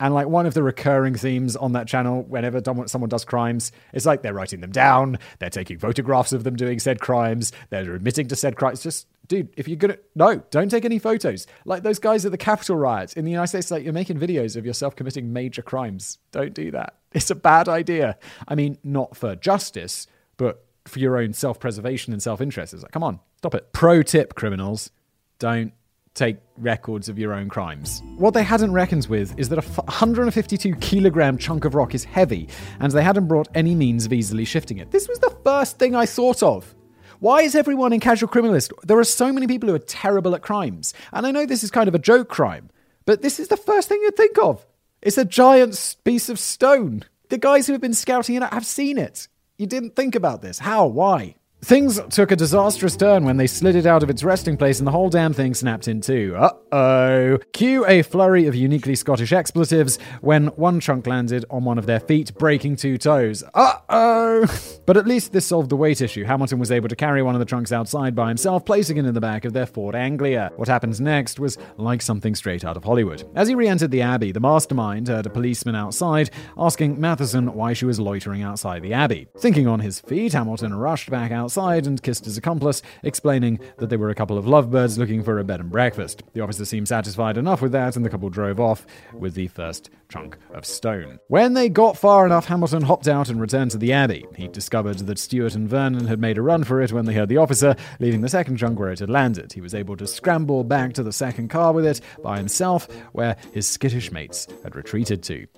and 0.00 0.14
like 0.14 0.26
one 0.26 0.46
of 0.46 0.54
the 0.54 0.62
recurring 0.62 1.16
themes 1.16 1.54
on 1.54 1.72
that 1.72 1.86
channel, 1.86 2.22
whenever 2.22 2.62
someone 2.86 3.10
does 3.10 3.26
crimes, 3.26 3.72
it's 3.92 4.06
like 4.06 4.22
they're 4.22 4.32
writing 4.32 4.62
them 4.62 4.72
down, 4.72 5.18
they're 5.38 5.50
taking 5.50 5.78
photographs 5.78 6.32
of 6.32 6.44
them 6.44 6.56
doing 6.56 6.78
said 6.78 6.98
crimes, 6.98 7.52
they're 7.68 7.94
admitting 7.94 8.26
to 8.28 8.36
said 8.36 8.56
crimes. 8.56 8.82
Just 8.82 9.06
dude, 9.30 9.48
if 9.56 9.68
you're 9.68 9.76
gonna 9.76 9.96
no, 10.14 10.42
don't 10.50 10.68
take 10.68 10.84
any 10.84 10.98
photos. 10.98 11.46
Like 11.64 11.82
those 11.82 11.98
guys 11.98 12.26
at 12.26 12.32
the 12.32 12.38
Capitol 12.38 12.76
riots 12.76 13.14
in 13.14 13.24
the 13.24 13.30
United 13.30 13.46
States, 13.46 13.70
like 13.70 13.84
you're 13.84 13.94
making 13.94 14.18
videos 14.18 14.56
of 14.56 14.66
yourself 14.66 14.94
committing 14.96 15.32
major 15.32 15.62
crimes. 15.62 16.18
Don't 16.32 16.52
do 16.52 16.70
that. 16.72 16.96
It's 17.12 17.28
a 17.28 17.34
bad 17.34 17.68
idea. 17.68 18.16
I 18.46 18.54
mean, 18.54 18.78
not 18.84 19.16
for 19.16 19.34
justice, 19.34 20.06
but 20.36 20.64
for 20.86 21.00
your 21.00 21.18
own 21.18 21.32
self-preservation 21.32 22.12
and 22.12 22.22
self-interest. 22.22 22.72
It's 22.72 22.84
like, 22.84 22.92
come 22.92 23.02
on, 23.02 23.18
stop 23.38 23.56
it. 23.56 23.72
Pro 23.72 24.04
tip, 24.04 24.36
criminals, 24.36 24.92
don't 25.40 25.72
take 26.14 26.36
records 26.56 27.08
of 27.08 27.18
your 27.18 27.32
own 27.32 27.48
crimes. 27.48 28.00
What 28.16 28.32
they 28.32 28.44
hadn't 28.44 28.70
reckoned 28.70 29.06
with 29.06 29.36
is 29.36 29.48
that 29.48 29.58
a 29.58 29.62
152 29.62 30.76
kilogram 30.76 31.36
chunk 31.36 31.64
of 31.64 31.74
rock 31.74 31.96
is 31.96 32.04
heavy, 32.04 32.48
and 32.78 32.92
they 32.92 33.02
hadn't 33.02 33.26
brought 33.26 33.48
any 33.56 33.74
means 33.74 34.06
of 34.06 34.12
easily 34.12 34.44
shifting 34.44 34.78
it. 34.78 34.92
This 34.92 35.08
was 35.08 35.18
the 35.18 35.34
first 35.42 35.80
thing 35.80 35.96
I 35.96 36.06
thought 36.06 36.44
of. 36.44 36.76
Why 37.20 37.42
is 37.42 37.54
everyone 37.54 37.92
in 37.92 38.00
Casual 38.00 38.30
Criminalist? 38.30 38.72
There 38.82 38.98
are 38.98 39.04
so 39.04 39.30
many 39.30 39.46
people 39.46 39.68
who 39.68 39.74
are 39.74 39.78
terrible 39.78 40.34
at 40.34 40.40
crimes. 40.40 40.94
And 41.12 41.26
I 41.26 41.30
know 41.30 41.44
this 41.44 41.62
is 41.62 41.70
kind 41.70 41.86
of 41.86 41.94
a 41.94 41.98
joke 41.98 42.30
crime, 42.30 42.70
but 43.04 43.20
this 43.20 43.38
is 43.38 43.48
the 43.48 43.58
first 43.58 43.90
thing 43.90 44.00
you'd 44.00 44.16
think 44.16 44.38
of. 44.38 44.64
It's 45.02 45.18
a 45.18 45.26
giant 45.26 45.96
piece 46.02 46.30
of 46.30 46.38
stone. 46.38 47.04
The 47.28 47.36
guys 47.36 47.66
who 47.66 47.74
have 47.74 47.82
been 47.82 47.92
scouting 47.92 48.36
it 48.36 48.42
out 48.42 48.54
have 48.54 48.64
seen 48.64 48.96
it. 48.96 49.28
You 49.58 49.66
didn't 49.66 49.96
think 49.96 50.14
about 50.14 50.40
this. 50.40 50.60
How? 50.60 50.86
Why? 50.86 51.36
Things 51.62 52.00
took 52.08 52.32
a 52.32 52.36
disastrous 52.36 52.96
turn 52.96 53.24
when 53.24 53.36
they 53.36 53.46
slid 53.46 53.76
it 53.76 53.84
out 53.84 54.02
of 54.02 54.08
its 54.08 54.24
resting 54.24 54.56
place 54.56 54.78
and 54.78 54.86
the 54.86 54.92
whole 54.92 55.10
damn 55.10 55.34
thing 55.34 55.52
snapped 55.52 55.88
in 55.88 56.00
two. 56.00 56.34
Uh 56.36 56.54
oh. 56.72 57.38
Cue 57.52 57.86
a 57.86 58.00
flurry 58.00 58.46
of 58.46 58.54
uniquely 58.54 58.94
Scottish 58.94 59.30
expletives 59.30 59.98
when 60.22 60.46
one 60.48 60.80
chunk 60.80 61.06
landed 61.06 61.44
on 61.50 61.64
one 61.64 61.76
of 61.76 61.84
their 61.84 62.00
feet, 62.00 62.32
breaking 62.38 62.76
two 62.76 62.96
toes. 62.96 63.44
Uh 63.52 63.74
oh. 63.90 64.46
But 64.86 64.96
at 64.96 65.06
least 65.06 65.32
this 65.32 65.46
solved 65.46 65.68
the 65.68 65.76
weight 65.76 66.00
issue. 66.00 66.24
Hamilton 66.24 66.58
was 66.58 66.70
able 66.70 66.88
to 66.88 66.96
carry 66.96 67.22
one 67.22 67.34
of 67.34 67.38
the 67.40 67.44
trunks 67.44 67.72
outside 67.72 68.14
by 68.14 68.28
himself, 68.28 68.64
placing 68.64 68.96
it 68.96 69.04
in 69.04 69.12
the 69.12 69.20
back 69.20 69.44
of 69.44 69.52
their 69.52 69.66
Ford 69.66 69.94
Anglia. 69.94 70.50
What 70.56 70.66
happened 70.66 70.98
next 71.00 71.38
was 71.38 71.58
like 71.76 72.00
something 72.00 72.34
straight 72.34 72.64
out 72.64 72.78
of 72.78 72.84
Hollywood. 72.84 73.28
As 73.34 73.48
he 73.48 73.54
re 73.54 73.68
entered 73.68 73.90
the 73.90 74.02
Abbey, 74.02 74.32
the 74.32 74.40
mastermind 74.40 75.08
heard 75.08 75.26
a 75.26 75.30
policeman 75.30 75.74
outside 75.74 76.30
asking 76.56 76.98
Matheson 76.98 77.52
why 77.52 77.74
she 77.74 77.84
was 77.84 78.00
loitering 78.00 78.42
outside 78.42 78.82
the 78.82 78.94
Abbey. 78.94 79.28
Thinking 79.38 79.66
on 79.66 79.80
his 79.80 80.00
feet, 80.00 80.32
Hamilton 80.32 80.74
rushed 80.74 81.10
back 81.10 81.30
outside 81.30 81.49
outside 81.50 81.84
and 81.84 82.00
kissed 82.00 82.24
his 82.24 82.38
accomplice, 82.38 82.80
explaining 83.02 83.58
that 83.78 83.90
they 83.90 83.96
were 83.96 84.10
a 84.10 84.14
couple 84.14 84.38
of 84.38 84.46
lovebirds 84.46 84.98
looking 84.98 85.20
for 85.20 85.40
a 85.40 85.44
bed 85.44 85.58
and 85.58 85.68
breakfast. 85.68 86.22
The 86.32 86.42
officer 86.42 86.64
seemed 86.64 86.86
satisfied 86.86 87.36
enough 87.36 87.60
with 87.60 87.72
that, 87.72 87.96
and 87.96 88.04
the 88.04 88.08
couple 88.08 88.30
drove 88.30 88.60
off 88.60 88.86
with 89.12 89.34
the 89.34 89.48
first 89.48 89.90
chunk 90.08 90.38
of 90.54 90.64
stone. 90.64 91.18
When 91.26 91.54
they 91.54 91.68
got 91.68 91.98
far 91.98 92.24
enough, 92.24 92.46
Hamilton 92.46 92.82
hopped 92.82 93.08
out 93.08 93.28
and 93.28 93.40
returned 93.40 93.72
to 93.72 93.78
the 93.78 93.92
Abbey. 93.92 94.24
He 94.36 94.46
discovered 94.46 94.98
that 94.98 95.18
Stewart 95.18 95.56
and 95.56 95.68
Vernon 95.68 96.06
had 96.06 96.20
made 96.20 96.38
a 96.38 96.42
run 96.42 96.62
for 96.62 96.80
it 96.80 96.92
when 96.92 97.06
they 97.06 97.14
heard 97.14 97.28
the 97.28 97.38
officer, 97.38 97.74
leaving 97.98 98.20
the 98.20 98.28
second 98.28 98.56
chunk 98.56 98.78
where 98.78 98.92
it 98.92 99.00
had 99.00 99.10
landed. 99.10 99.52
He 99.52 99.60
was 99.60 99.74
able 99.74 99.96
to 99.96 100.06
scramble 100.06 100.62
back 100.62 100.92
to 100.92 101.02
the 101.02 101.12
second 101.12 101.48
car 101.48 101.72
with 101.72 101.84
it 101.84 102.00
by 102.22 102.36
himself, 102.36 102.86
where 103.10 103.36
his 103.52 103.66
skittish 103.66 104.12
mates 104.12 104.46
had 104.62 104.76
retreated 104.76 105.24
to. 105.24 105.48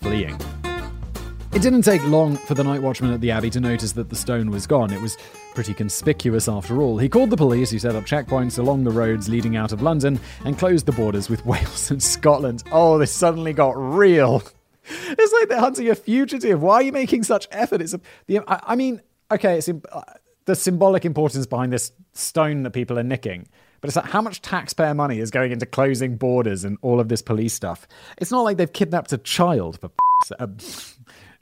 Fleeing. 0.00 0.36
It 1.54 1.62
didn't 1.62 1.82
take 1.82 2.04
long 2.08 2.36
for 2.36 2.54
the 2.54 2.64
night 2.64 2.82
watchman 2.82 3.12
at 3.12 3.20
the 3.20 3.30
Abbey 3.30 3.48
to 3.50 3.60
notice 3.60 3.92
that 3.92 4.10
the 4.10 4.16
stone 4.16 4.50
was 4.50 4.66
gone. 4.66 4.92
It 4.92 5.00
was 5.00 5.16
pretty 5.54 5.72
conspicuous 5.72 6.48
after 6.48 6.82
all. 6.82 6.98
He 6.98 7.08
called 7.08 7.30
the 7.30 7.36
police, 7.36 7.70
who 7.70 7.78
set 7.78 7.94
up 7.94 8.04
checkpoints 8.04 8.58
along 8.58 8.82
the 8.82 8.90
roads 8.90 9.28
leading 9.28 9.54
out 9.54 9.70
of 9.70 9.80
London 9.80 10.18
and 10.44 10.58
closed 10.58 10.84
the 10.84 10.90
borders 10.92 11.30
with 11.30 11.46
Wales 11.46 11.92
and 11.92 12.02
Scotland. 12.02 12.64
Oh, 12.72 12.98
this 12.98 13.12
suddenly 13.12 13.52
got 13.52 13.74
real. 13.76 14.42
It's 14.86 15.32
like 15.32 15.48
they're 15.48 15.60
hunting 15.60 15.88
a 15.88 15.94
fugitive. 15.94 16.60
Why 16.60 16.74
are 16.74 16.82
you 16.82 16.92
making 16.92 17.22
such 17.22 17.48
effort? 17.50 17.80
It's 17.80 17.94
a, 17.94 18.00
the, 18.26 18.40
I, 18.40 18.60
I 18.66 18.76
mean, 18.76 19.00
okay, 19.30 19.56
it's 19.56 19.66
uh, 19.66 20.02
the 20.44 20.54
symbolic 20.54 21.06
importance 21.06 21.46
behind 21.46 21.72
this 21.72 21.90
stone 22.12 22.64
that 22.64 22.72
people 22.72 22.98
are 22.98 23.02
nicking. 23.02 23.48
But 23.80 23.88
it's 23.88 23.96
like 23.96 24.06
how 24.06 24.20
much 24.20 24.42
taxpayer 24.42 24.92
money 24.92 25.20
is 25.20 25.30
going 25.30 25.52
into 25.52 25.64
closing 25.64 26.16
borders 26.16 26.64
and 26.64 26.76
all 26.82 27.00
of 27.00 27.08
this 27.08 27.22
police 27.22 27.54
stuff? 27.54 27.88
It's 28.18 28.30
not 28.30 28.42
like 28.42 28.58
they've 28.58 28.70
kidnapped 28.70 29.14
a 29.14 29.18
child 29.18 29.78
for. 29.80 29.90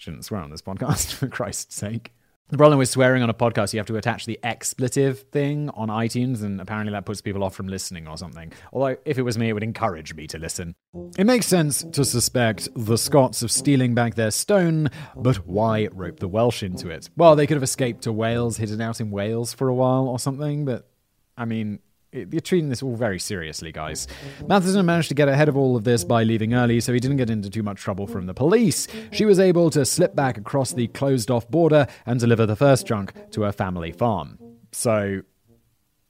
Shouldn't 0.03 0.25
swear 0.25 0.41
on 0.41 0.51
this 0.51 0.63
podcast, 0.63 1.13
for 1.15 1.29
Christ's 1.29 1.77
sake. 1.77 2.13
The 2.49 2.57
problem 2.57 2.81
with 2.81 2.89
swearing 2.89 3.23
on 3.23 3.31
a 3.31 3.35
podcast, 3.35 3.73
you 3.73 3.79
have 3.79 3.87
to 3.87 3.97
attach 3.97 4.27
the 4.27 4.37
expletive 4.43 5.21
thing 5.31 5.71
on 5.71 5.91
iTunes, 5.91 6.43
and 6.43 6.61
apparently 6.61 6.91
that 6.91 7.07
puts 7.07 7.21
people 7.21 7.45
off 7.45 7.55
from 7.55 7.69
listening 7.69 8.09
or 8.09 8.19
something. 8.19 8.53
Although, 8.73 8.97
if 9.05 9.17
it 9.17 9.23
was 9.23 9.39
me, 9.39 9.49
it 9.49 9.53
would 9.53 9.63
encourage 9.63 10.13
me 10.13 10.27
to 10.27 10.39
listen. 10.39 10.75
It 11.17 11.25
makes 11.25 11.47
sense 11.47 11.85
to 11.85 12.05
suspect 12.05 12.69
the 12.75 12.99
Scots 12.99 13.45
of 13.45 13.53
stealing 13.53 13.95
back 13.95 14.17
their 14.17 14.33
stone, 14.33 14.91
but 15.15 15.47
why 15.47 15.87
rope 15.93 16.19
the 16.19 16.27
Welsh 16.27 16.65
into 16.65 16.91
it? 16.91 17.09
Well, 17.17 17.37
they 17.37 17.47
could 17.47 17.57
have 17.57 17.63
escaped 17.63 18.03
to 18.03 18.13
Wales, 18.13 18.57
hidden 18.57 18.81
out 18.81 19.01
in 19.01 19.13
Wales 19.13 19.55
for 19.55 19.69
a 19.69 19.75
while 19.75 20.09
or 20.09 20.19
something, 20.19 20.65
but 20.65 20.91
I 21.37 21.45
mean, 21.45 21.79
you're 22.13 22.41
treating 22.41 22.69
this 22.69 22.83
all 22.83 22.95
very 22.95 23.19
seriously, 23.19 23.73
guys. 23.73 24.07
Matheson 24.47 24.85
managed 24.85 25.09
to 25.09 25.15
get 25.15 25.29
ahead 25.29 25.49
of 25.49 25.57
all 25.57 25.77
of 25.77 25.85
this 25.85 26.05
by 26.05 26.25
leaving 26.25 26.55
early, 26.55 26.81
so 26.81 26.93
he 26.93 27.01
didn't 27.01 27.17
get 27.17 27.31
into 27.31 27.49
too 27.49 27.63
much 27.63 27.81
trouble 27.81 28.07
from 28.07 28.27
the 28.27 28.35
police. 28.35 28.87
She 29.11 29.25
was 29.25 29.41
able 29.41 29.71
to 29.71 29.85
slip 29.85 30.15
back 30.15 30.37
across 30.37 30.73
the 30.73 30.89
closed 30.89 31.31
off 31.31 31.49
border 31.51 31.87
and 32.05 32.21
deliver 32.21 32.45
the 32.45 32.57
first 32.57 32.87
junk 32.87 33.13
to 33.33 33.43
her 33.43 33.53
family 33.53 33.93
farm. 33.93 34.39
So 34.73 35.23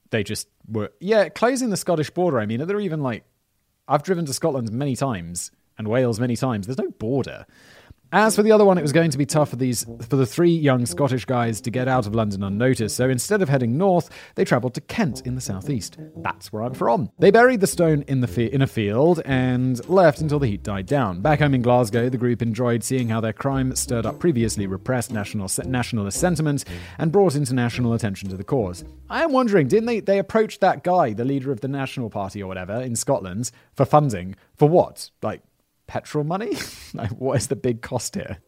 they 0.09 0.23
just 0.23 0.47
were, 0.67 0.91
yeah, 0.99 1.29
closing 1.29 1.69
the 1.69 1.77
Scottish 1.77 2.09
border. 2.09 2.39
I 2.39 2.45
mean, 2.45 2.61
are 2.61 2.65
there 2.65 2.79
even 2.79 3.01
like, 3.01 3.23
I've 3.87 4.03
driven 4.03 4.25
to 4.25 4.33
Scotland 4.33 4.71
many 4.71 4.95
times 4.95 5.51
and 5.77 5.87
Wales 5.87 6.19
many 6.19 6.35
times. 6.35 6.67
There's 6.67 6.77
no 6.77 6.91
border. 6.91 7.45
As 8.15 8.35
for 8.35 8.43
the 8.43 8.51
other 8.51 8.63
one, 8.63 8.77
it 8.77 8.83
was 8.83 8.91
going 8.91 9.09
to 9.09 9.17
be 9.17 9.25
tough 9.25 9.49
for 9.49 9.55
these 9.55 9.87
for 10.07 10.17
the 10.17 10.27
three 10.27 10.51
young 10.51 10.85
Scottish 10.85 11.25
guys 11.25 11.59
to 11.61 11.71
get 11.71 11.87
out 11.87 12.05
of 12.05 12.13
London 12.13 12.43
unnoticed. 12.43 12.95
So 12.95 13.09
instead 13.09 13.41
of 13.41 13.49
heading 13.49 13.75
north, 13.75 14.07
they 14.35 14.45
travelled 14.45 14.75
to 14.75 14.81
Kent 14.81 15.21
in 15.25 15.33
the 15.33 15.41
southeast. 15.41 15.97
That's 16.17 16.53
where 16.53 16.61
I'm 16.61 16.75
from. 16.75 17.09
They 17.17 17.31
buried 17.31 17.59
the 17.59 17.65
stone 17.65 18.03
in 18.03 18.21
the 18.21 18.27
fi- 18.27 18.53
in 18.53 18.61
a 18.61 18.67
field 18.67 19.23
and 19.25 19.83
left 19.89 20.21
until 20.21 20.37
the 20.37 20.45
heat 20.45 20.61
died 20.61 20.85
down. 20.85 21.21
Back 21.21 21.39
home 21.39 21.55
in 21.55 21.63
Glasgow, 21.63 22.07
the 22.07 22.19
group 22.19 22.43
enjoyed 22.43 22.83
seeing 22.83 23.09
how 23.09 23.19
their 23.19 23.33
crime 23.33 23.75
stirred 23.75 24.05
up 24.05 24.19
previously 24.19 24.67
repressed 24.67 25.11
national 25.11 25.49
nationalist 25.65 26.19
sentiment 26.19 26.65
and 26.99 27.11
brought 27.11 27.35
international 27.35 27.93
attention 27.93 28.29
to 28.29 28.37
the 28.37 28.43
cause. 28.43 28.85
I 29.09 29.23
am 29.23 29.31
wondering, 29.31 29.67
didn't 29.67 29.87
they 29.87 30.01
they 30.01 30.19
approach 30.19 30.59
that 30.59 30.83
guy, 30.83 31.13
the 31.13 31.25
leader 31.25 31.51
of 31.51 31.61
the 31.61 31.67
National 31.67 32.11
Party 32.11 32.43
or 32.43 32.47
whatever 32.47 32.79
in 32.79 32.95
Scotland, 32.95 33.49
for 33.73 33.85
funding 33.85 34.35
for 34.55 34.69
what? 34.69 35.09
Like 35.23 35.41
petrol 35.93 36.23
money? 36.23 36.57
like, 36.95 37.11
what 37.11 37.37
is 37.37 37.47
the 37.47 37.55
big 37.55 37.83
cost 37.83 38.15
here? 38.15 38.39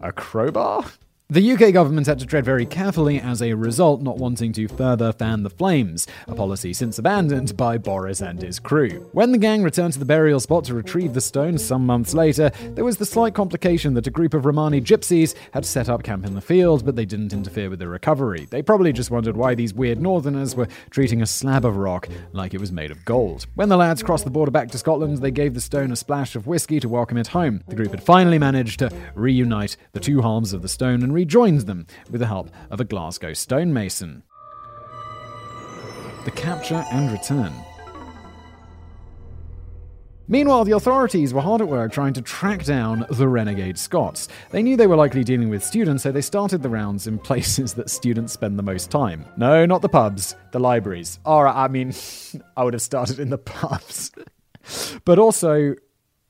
A 0.00 0.10
crowbar? 0.10 0.84
The 1.30 1.52
UK 1.52 1.74
government 1.74 2.06
had 2.06 2.18
to 2.20 2.24
tread 2.24 2.46
very 2.46 2.64
carefully 2.64 3.20
as 3.20 3.42
a 3.42 3.52
result, 3.52 4.00
not 4.00 4.16
wanting 4.16 4.50
to 4.54 4.66
further 4.66 5.12
fan 5.12 5.42
the 5.42 5.50
flames, 5.50 6.06
a 6.26 6.34
policy 6.34 6.72
since 6.72 6.98
abandoned 6.98 7.54
by 7.54 7.76
Boris 7.76 8.22
and 8.22 8.40
his 8.40 8.58
crew. 8.58 9.10
When 9.12 9.32
the 9.32 9.36
gang 9.36 9.62
returned 9.62 9.92
to 9.92 9.98
the 9.98 10.06
burial 10.06 10.40
spot 10.40 10.64
to 10.64 10.74
retrieve 10.74 11.12
the 11.12 11.20
stone 11.20 11.58
some 11.58 11.84
months 11.84 12.14
later, 12.14 12.50
there 12.74 12.84
was 12.86 12.96
the 12.96 13.04
slight 13.04 13.34
complication 13.34 13.92
that 13.92 14.06
a 14.06 14.10
group 14.10 14.32
of 14.32 14.46
Romani 14.46 14.80
gypsies 14.80 15.34
had 15.52 15.66
set 15.66 15.90
up 15.90 16.02
camp 16.02 16.24
in 16.24 16.34
the 16.34 16.40
field, 16.40 16.86
but 16.86 16.96
they 16.96 17.04
didn't 17.04 17.34
interfere 17.34 17.68
with 17.68 17.80
the 17.80 17.88
recovery. 17.88 18.46
They 18.48 18.62
probably 18.62 18.94
just 18.94 19.10
wondered 19.10 19.36
why 19.36 19.54
these 19.54 19.74
weird 19.74 20.00
northerners 20.00 20.56
were 20.56 20.68
treating 20.88 21.20
a 21.20 21.26
slab 21.26 21.66
of 21.66 21.76
rock 21.76 22.08
like 22.32 22.54
it 22.54 22.60
was 22.60 22.72
made 22.72 22.90
of 22.90 23.04
gold. 23.04 23.44
When 23.54 23.68
the 23.68 23.76
lads 23.76 24.02
crossed 24.02 24.24
the 24.24 24.30
border 24.30 24.50
back 24.50 24.70
to 24.70 24.78
Scotland, 24.78 25.18
they 25.18 25.30
gave 25.30 25.52
the 25.52 25.60
stone 25.60 25.92
a 25.92 25.96
splash 25.96 26.36
of 26.36 26.46
whiskey 26.46 26.80
to 26.80 26.88
welcome 26.88 27.18
it 27.18 27.26
home. 27.26 27.62
The 27.68 27.76
group 27.76 27.90
had 27.90 28.02
finally 28.02 28.38
managed 28.38 28.78
to 28.78 28.90
reunite 29.14 29.76
the 29.92 30.00
two 30.00 30.22
halves 30.22 30.54
of 30.54 30.62
the 30.62 30.68
stone 30.68 31.02
and 31.02 31.17
rejoins 31.18 31.64
them 31.64 31.84
with 32.08 32.20
the 32.20 32.28
help 32.28 32.48
of 32.70 32.80
a 32.80 32.84
Glasgow 32.84 33.32
stonemason. 33.32 34.22
The 36.24 36.30
capture 36.30 36.84
and 36.92 37.10
return. 37.10 37.52
Meanwhile, 40.28 40.64
the 40.64 40.76
authorities 40.76 41.34
were 41.34 41.40
hard 41.40 41.60
at 41.60 41.66
work 41.66 41.90
trying 41.90 42.12
to 42.12 42.22
track 42.22 42.62
down 42.62 43.04
the 43.10 43.26
renegade 43.26 43.78
Scots. 43.78 44.28
They 44.50 44.62
knew 44.62 44.76
they 44.76 44.86
were 44.86 44.94
likely 44.94 45.24
dealing 45.24 45.48
with 45.48 45.64
students, 45.64 46.04
so 46.04 46.12
they 46.12 46.20
started 46.20 46.62
the 46.62 46.68
rounds 46.68 47.08
in 47.08 47.18
places 47.30 47.74
that 47.74 47.90
students 47.90 48.32
spend 48.32 48.56
the 48.56 48.62
most 48.62 48.88
time. 48.88 49.24
No, 49.36 49.66
not 49.66 49.82
the 49.82 49.88
pubs, 49.88 50.36
the 50.52 50.60
libraries. 50.60 51.18
Alright, 51.26 51.56
I 51.56 51.66
mean, 51.66 51.94
I 52.56 52.62
would 52.62 52.74
have 52.74 52.82
started 52.82 53.18
in 53.18 53.30
the 53.30 53.38
pubs. 53.38 54.12
but 55.04 55.18
also, 55.18 55.74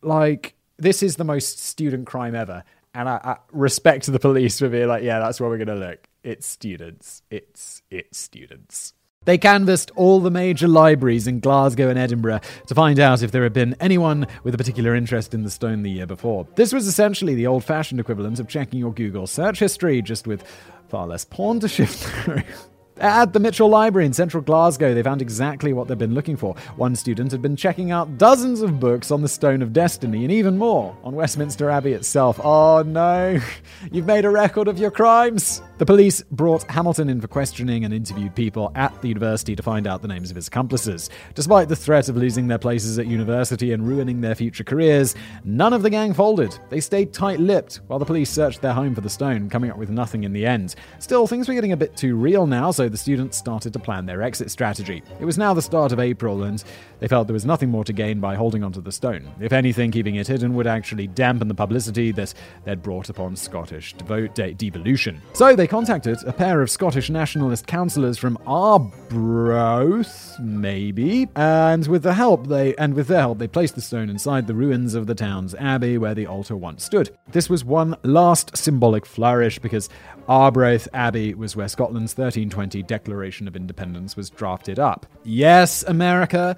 like, 0.00 0.54
this 0.78 1.02
is 1.02 1.16
the 1.16 1.25
most 1.25 1.59
student 1.59 2.07
crime 2.07 2.35
ever. 2.35 2.64
And 2.98 3.08
I, 3.08 3.20
I 3.22 3.36
respect 3.52 4.06
the 4.06 4.18
police 4.18 4.58
for 4.58 4.68
being 4.68 4.88
like, 4.88 5.04
yeah, 5.04 5.20
that's 5.20 5.40
where 5.40 5.48
we're 5.48 5.64
going 5.64 5.68
to 5.68 5.86
look. 5.86 6.08
It's 6.24 6.48
students. 6.48 7.22
It's 7.30 7.80
it's 7.92 8.18
students. 8.18 8.92
They 9.24 9.38
canvassed 9.38 9.92
all 9.94 10.18
the 10.18 10.32
major 10.32 10.66
libraries 10.66 11.28
in 11.28 11.38
Glasgow 11.38 11.90
and 11.90 11.98
Edinburgh 11.98 12.40
to 12.66 12.74
find 12.74 12.98
out 12.98 13.22
if 13.22 13.30
there 13.30 13.44
had 13.44 13.52
been 13.52 13.76
anyone 13.78 14.26
with 14.42 14.52
a 14.52 14.58
particular 14.58 14.96
interest 14.96 15.32
in 15.32 15.44
the 15.44 15.50
stone 15.50 15.82
the 15.82 15.90
year 15.92 16.06
before. 16.06 16.48
This 16.56 16.72
was 16.72 16.88
essentially 16.88 17.36
the 17.36 17.46
old 17.46 17.62
fashioned 17.62 18.00
equivalent 18.00 18.40
of 18.40 18.48
checking 18.48 18.80
your 18.80 18.92
Google 18.92 19.28
search 19.28 19.60
history, 19.60 20.02
just 20.02 20.26
with 20.26 20.42
far 20.88 21.06
less 21.06 21.24
porn 21.24 21.60
to 21.60 21.68
shift 21.68 22.02
through. 22.02 22.42
At 23.00 23.32
the 23.32 23.38
Mitchell 23.38 23.68
Library 23.68 24.06
in 24.06 24.12
central 24.12 24.42
Glasgow, 24.42 24.92
they 24.92 25.04
found 25.04 25.22
exactly 25.22 25.72
what 25.72 25.86
they'd 25.86 25.98
been 25.98 26.14
looking 26.14 26.36
for. 26.36 26.56
One 26.74 26.96
student 26.96 27.30
had 27.30 27.40
been 27.40 27.54
checking 27.54 27.92
out 27.92 28.18
dozens 28.18 28.60
of 28.60 28.80
books 28.80 29.12
on 29.12 29.22
the 29.22 29.28
Stone 29.28 29.62
of 29.62 29.72
Destiny 29.72 30.24
and 30.24 30.32
even 30.32 30.58
more 30.58 30.96
on 31.04 31.14
Westminster 31.14 31.70
Abbey 31.70 31.92
itself. 31.92 32.40
Oh 32.42 32.82
no, 32.82 33.38
you've 33.92 34.06
made 34.06 34.24
a 34.24 34.30
record 34.30 34.66
of 34.66 34.78
your 34.78 34.90
crimes! 34.90 35.62
The 35.78 35.86
police 35.86 36.24
brought 36.32 36.64
Hamilton 36.64 37.08
in 37.08 37.20
for 37.20 37.28
questioning 37.28 37.84
and 37.84 37.94
interviewed 37.94 38.34
people 38.34 38.72
at 38.74 39.00
the 39.00 39.06
university 39.06 39.54
to 39.54 39.62
find 39.62 39.86
out 39.86 40.02
the 40.02 40.08
names 40.08 40.28
of 40.28 40.34
his 40.34 40.48
accomplices. 40.48 41.08
Despite 41.36 41.68
the 41.68 41.76
threat 41.76 42.08
of 42.08 42.16
losing 42.16 42.48
their 42.48 42.58
places 42.58 42.98
at 42.98 43.06
university 43.06 43.72
and 43.72 43.86
ruining 43.86 44.20
their 44.20 44.34
future 44.34 44.64
careers, 44.64 45.14
none 45.44 45.72
of 45.72 45.82
the 45.82 45.90
gang 45.90 46.14
folded. 46.14 46.58
They 46.68 46.80
stayed 46.80 47.12
tight 47.12 47.38
lipped 47.38 47.76
while 47.86 48.00
the 48.00 48.04
police 48.04 48.28
searched 48.28 48.60
their 48.60 48.72
home 48.72 48.92
for 48.92 49.02
the 49.02 49.08
stone, 49.08 49.48
coming 49.48 49.70
up 49.70 49.78
with 49.78 49.88
nothing 49.88 50.24
in 50.24 50.32
the 50.32 50.44
end. 50.44 50.74
Still, 50.98 51.28
things 51.28 51.46
were 51.46 51.54
getting 51.54 51.70
a 51.70 51.76
bit 51.76 51.96
too 51.96 52.16
real 52.16 52.44
now, 52.44 52.72
so 52.72 52.88
the 52.88 52.97
students 52.97 53.37
started 53.37 53.73
to 53.73 53.78
plan 53.78 54.07
their 54.07 54.23
exit 54.23 54.50
strategy. 54.50 55.02
It 55.21 55.25
was 55.25 55.38
now 55.38 55.54
the 55.54 55.62
start 55.62 55.92
of 55.92 56.00
April, 56.00 56.42
and 56.45 56.62
they 57.00 57.09
felt 57.09 57.26
there 57.26 57.35
was 57.35 57.45
nothing 57.45 57.71
more 57.71 57.85
to 57.85 57.92
gain 57.92 58.21
by 58.21 58.35
holding 58.35 58.62
onto 58.64 58.80
the 58.80 58.92
stone. 58.92 59.30
If 59.40 59.52
anything, 59.52 59.90
keeping 59.90 60.16
it 60.16 60.26
hidden 60.26 60.54
would 60.54 60.66
actually 60.66 61.07
dampen 61.07 61.49
the 61.49 61.54
publicity 61.54 62.12
that 62.12 62.35
they'd 62.64 62.83
brought 62.83 63.09
upon 63.09 63.37
Scottish 63.37 63.95
de- 63.95 64.54
devolution. 64.54 65.21
So 65.33 65.54
they 65.54 65.66
contacted 65.66 66.18
a 66.26 66.33
pair 66.33 66.62
of 66.62 66.71
Scottish 66.71 67.11
nationalist 67.11 67.66
councillors 67.66 68.18
from 68.18 68.38
Arbroath, 68.47 70.38
maybe, 70.40 71.28
and 71.37 71.87
with 71.87 72.02
the 72.02 72.14
help 72.14 72.47
they 72.49 72.75
and 72.76 72.95
with 72.95 73.09
their 73.09 73.21
help 73.21 73.38
they 73.38 73.49
placed 73.49 73.75
the 73.75 73.80
stone 73.80 74.11
inside 74.11 74.47
the 74.47 74.54
ruins 74.54 74.95
of 74.95 75.07
the 75.07 75.14
town's 75.14 75.54
abbey 75.57 75.99
where 75.99 76.14
the 76.14 76.26
altar 76.26 76.57
once 76.57 76.85
stood. 76.85 77.11
This 77.33 77.49
was 77.50 77.64
one 77.64 77.97
last 78.02 78.57
symbolic 78.57 79.07
flourish 79.07 79.59
because 79.59 79.88
Arbroath 80.28 80.88
Abbey 80.92 81.35
was 81.35 81.57
where 81.57 81.68
Scotland's 81.68 82.12
1320 82.12 82.77
Declaration 82.82 83.49
of 83.49 83.56
Independence 83.56 84.16
was 84.16 84.30
drafted 84.30 84.78
up. 84.78 85.06
Yes, 85.25 85.82
America, 85.85 86.56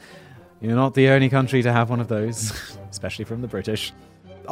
you're 0.61 0.77
not 0.77 0.95
the 0.95 1.09
only 1.09 1.29
country 1.29 1.63
to 1.63 1.73
have 1.73 1.91
one 1.91 2.01
of 2.01 2.09
those, 2.09 2.53
especially 2.91 3.25
from 3.25 3.43
the 3.43 3.49
British. 3.49 3.93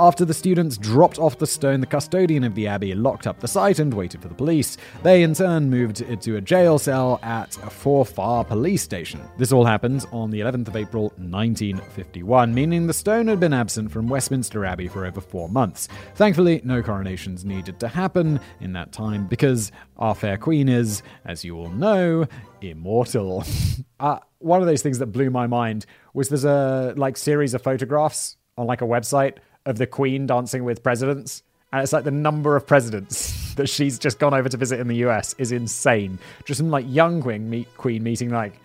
After 0.00 0.24
the 0.24 0.32
students 0.32 0.78
dropped 0.78 1.18
off 1.18 1.38
the 1.38 1.46
stone, 1.46 1.80
the 1.80 1.86
custodian 1.86 2.44
of 2.44 2.54
the 2.54 2.68
abbey 2.68 2.94
locked 2.94 3.26
up 3.26 3.40
the 3.40 3.48
site 3.48 3.80
and 3.80 3.92
waited 3.92 4.22
for 4.22 4.28
the 4.28 4.34
police. 4.34 4.76
They, 5.02 5.24
in 5.24 5.34
turn, 5.34 5.68
moved 5.68 6.02
it 6.02 6.20
to 6.20 6.36
a 6.36 6.40
jail 6.40 6.78
cell 6.78 7.18
at 7.24 7.56
a 7.56 7.66
Forfar 7.66 8.46
police 8.46 8.80
station. 8.80 9.20
This 9.38 9.50
all 9.50 9.64
happened 9.64 10.06
on 10.12 10.30
the 10.30 10.38
11th 10.38 10.68
of 10.68 10.76
April 10.76 11.12
1951, 11.16 12.54
meaning 12.54 12.86
the 12.86 12.92
stone 12.92 13.26
had 13.26 13.40
been 13.40 13.52
absent 13.52 13.90
from 13.90 14.08
Westminster 14.08 14.64
Abbey 14.64 14.86
for 14.86 15.04
over 15.04 15.20
four 15.20 15.48
months. 15.48 15.88
Thankfully, 16.14 16.60
no 16.62 16.80
coronations 16.80 17.44
needed 17.44 17.80
to 17.80 17.88
happen 17.88 18.38
in 18.60 18.74
that 18.74 18.92
time 18.92 19.26
because 19.26 19.72
our 19.96 20.14
fair 20.14 20.38
queen 20.38 20.68
is, 20.68 21.02
as 21.24 21.44
you 21.44 21.56
all 21.56 21.70
know, 21.70 22.24
immortal. 22.60 23.42
uh, 23.98 24.20
one 24.38 24.60
of 24.60 24.68
those 24.68 24.80
things 24.82 25.00
that 25.00 25.06
blew 25.06 25.28
my 25.28 25.48
mind 25.48 25.86
was 26.14 26.28
there's 26.28 26.44
a 26.44 26.94
like 26.96 27.16
series 27.16 27.52
of 27.52 27.62
photographs 27.62 28.36
on 28.56 28.68
like 28.68 28.80
a 28.80 28.86
website 28.86 29.38
of 29.66 29.78
the 29.78 29.86
Queen 29.86 30.26
dancing 30.26 30.64
with 30.64 30.82
presidents. 30.82 31.42
And 31.72 31.82
it's 31.82 31.92
like 31.92 32.04
the 32.04 32.10
number 32.10 32.56
of 32.56 32.66
presidents 32.66 33.54
that 33.56 33.68
she's 33.68 33.98
just 33.98 34.18
gone 34.18 34.34
over 34.34 34.48
to 34.48 34.56
visit 34.56 34.80
in 34.80 34.88
the 34.88 34.96
US 35.06 35.34
is 35.38 35.52
insane. 35.52 36.18
Just 36.44 36.58
some 36.58 36.70
like 36.70 36.86
young 36.88 37.20
Queen, 37.22 37.50
meet, 37.50 37.74
Queen 37.76 38.02
meeting 38.02 38.30
like, 38.30 38.58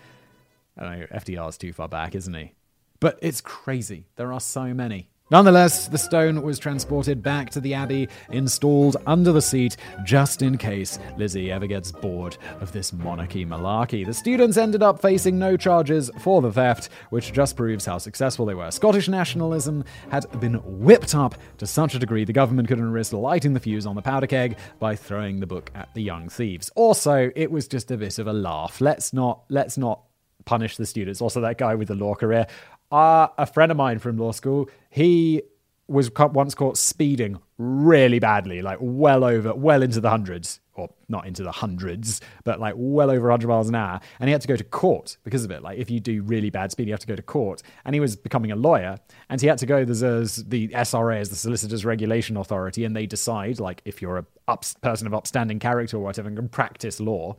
I 0.78 0.84
don't 0.84 1.00
know, 1.00 1.06
FDR's 1.06 1.58
too 1.58 1.72
far 1.72 1.88
back, 1.88 2.14
isn't 2.14 2.34
he? 2.34 2.52
But 3.00 3.18
it's 3.20 3.40
crazy. 3.40 4.06
There 4.16 4.32
are 4.32 4.40
so 4.40 4.72
many. 4.72 5.08
Nonetheless, 5.34 5.88
the 5.88 5.98
stone 5.98 6.42
was 6.42 6.60
transported 6.60 7.20
back 7.20 7.50
to 7.50 7.60
the 7.60 7.74
abbey, 7.74 8.08
installed 8.30 8.98
under 9.04 9.32
the 9.32 9.42
seat, 9.42 9.76
just 10.04 10.42
in 10.42 10.56
case 10.56 10.96
Lizzie 11.16 11.50
ever 11.50 11.66
gets 11.66 11.90
bored 11.90 12.36
of 12.60 12.70
this 12.70 12.92
monarchy 12.92 13.44
malarkey. 13.44 14.06
The 14.06 14.14
students 14.14 14.56
ended 14.56 14.80
up 14.80 15.02
facing 15.02 15.36
no 15.36 15.56
charges 15.56 16.08
for 16.20 16.40
the 16.40 16.52
theft, 16.52 16.88
which 17.10 17.32
just 17.32 17.56
proves 17.56 17.84
how 17.84 17.98
successful 17.98 18.46
they 18.46 18.54
were. 18.54 18.70
Scottish 18.70 19.08
nationalism 19.08 19.82
had 20.08 20.24
been 20.38 20.60
whipped 20.62 21.16
up 21.16 21.34
to 21.58 21.66
such 21.66 21.96
a 21.96 21.98
degree 21.98 22.24
the 22.24 22.32
government 22.32 22.68
couldn't 22.68 22.92
risk 22.92 23.12
lighting 23.12 23.54
the 23.54 23.58
fuse 23.58 23.86
on 23.86 23.96
the 23.96 24.02
powder 24.02 24.28
keg 24.28 24.56
by 24.78 24.94
throwing 24.94 25.40
the 25.40 25.48
book 25.48 25.68
at 25.74 25.92
the 25.94 26.02
young 26.02 26.28
thieves. 26.28 26.70
Also, 26.76 27.32
it 27.34 27.50
was 27.50 27.66
just 27.66 27.90
a 27.90 27.96
bit 27.96 28.20
of 28.20 28.28
a 28.28 28.32
laugh. 28.32 28.80
Let's 28.80 29.12
not 29.12 29.42
let's 29.48 29.76
not 29.76 30.00
punish 30.44 30.76
the 30.76 30.86
students. 30.86 31.20
Also, 31.20 31.40
that 31.40 31.58
guy 31.58 31.74
with 31.74 31.88
the 31.88 31.94
law 31.94 32.14
career. 32.14 32.46
Uh, 32.94 33.26
a 33.38 33.44
friend 33.44 33.72
of 33.72 33.76
mine 33.76 33.98
from 33.98 34.16
law 34.16 34.30
school, 34.30 34.70
he 34.88 35.42
was 35.88 36.12
once 36.16 36.54
caught 36.54 36.78
speeding 36.78 37.40
really 37.58 38.20
badly, 38.20 38.62
like 38.62 38.78
well 38.80 39.24
over, 39.24 39.52
well 39.52 39.82
into 39.82 40.00
the 40.00 40.08
hundreds, 40.08 40.60
or 40.74 40.88
not 41.08 41.26
into 41.26 41.42
the 41.42 41.50
hundreds, 41.50 42.20
but 42.44 42.60
like 42.60 42.74
well 42.76 43.10
over 43.10 43.26
100 43.26 43.48
miles 43.48 43.68
an 43.68 43.74
hour. 43.74 43.98
And 44.20 44.28
he 44.28 44.32
had 44.32 44.42
to 44.42 44.46
go 44.46 44.54
to 44.54 44.62
court 44.62 45.16
because 45.24 45.44
of 45.44 45.50
it. 45.50 45.60
Like 45.60 45.76
if 45.76 45.90
you 45.90 45.98
do 45.98 46.22
really 46.22 46.50
bad 46.50 46.70
speed, 46.70 46.86
you 46.86 46.92
have 46.92 47.00
to 47.00 47.06
go 47.08 47.16
to 47.16 47.22
court. 47.22 47.62
And 47.84 47.94
he 47.94 48.00
was 48.00 48.14
becoming 48.14 48.52
a 48.52 48.56
lawyer, 48.56 49.00
and 49.28 49.40
he 49.40 49.48
had 49.48 49.58
to 49.58 49.66
go. 49.66 49.84
There's 49.84 50.04
a, 50.04 50.44
the 50.44 50.68
SRA 50.68 51.20
is 51.20 51.30
the 51.30 51.36
Solicitors 51.36 51.84
Regulation 51.84 52.36
Authority, 52.36 52.84
and 52.84 52.94
they 52.94 53.06
decide 53.06 53.58
like 53.58 53.82
if 53.84 54.02
you're 54.02 54.18
a 54.18 54.56
person 54.82 55.08
of 55.08 55.14
upstanding 55.14 55.58
character 55.58 55.96
or 55.96 56.00
whatever 56.04 56.28
and 56.28 56.36
can 56.36 56.48
practice 56.48 57.00
law 57.00 57.36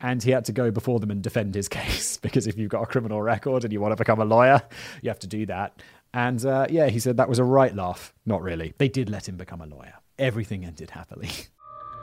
and 0.00 0.22
he 0.22 0.30
had 0.30 0.44
to 0.46 0.52
go 0.52 0.70
before 0.70 1.00
them 1.00 1.10
and 1.10 1.22
defend 1.22 1.54
his 1.54 1.68
case 1.68 2.16
because 2.16 2.46
if 2.46 2.56
you've 2.56 2.70
got 2.70 2.82
a 2.82 2.86
criminal 2.86 3.20
record 3.22 3.64
and 3.64 3.72
you 3.72 3.80
want 3.80 3.92
to 3.92 3.96
become 3.96 4.20
a 4.20 4.24
lawyer, 4.24 4.62
you 5.02 5.10
have 5.10 5.18
to 5.20 5.26
do 5.26 5.46
that. 5.46 5.80
And 6.14 6.44
uh, 6.44 6.66
yeah, 6.70 6.88
he 6.88 6.98
said 6.98 7.18
that 7.18 7.28
was 7.28 7.38
a 7.38 7.44
right 7.44 7.74
laugh. 7.74 8.14
Not 8.24 8.42
really. 8.42 8.74
They 8.78 8.88
did 8.88 9.10
let 9.10 9.28
him 9.28 9.36
become 9.36 9.60
a 9.60 9.66
lawyer. 9.66 9.94
Everything 10.18 10.64
ended 10.64 10.90
happily. 10.90 11.30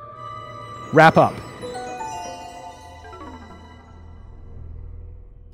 Wrap 0.94 1.18
up. 1.18 1.34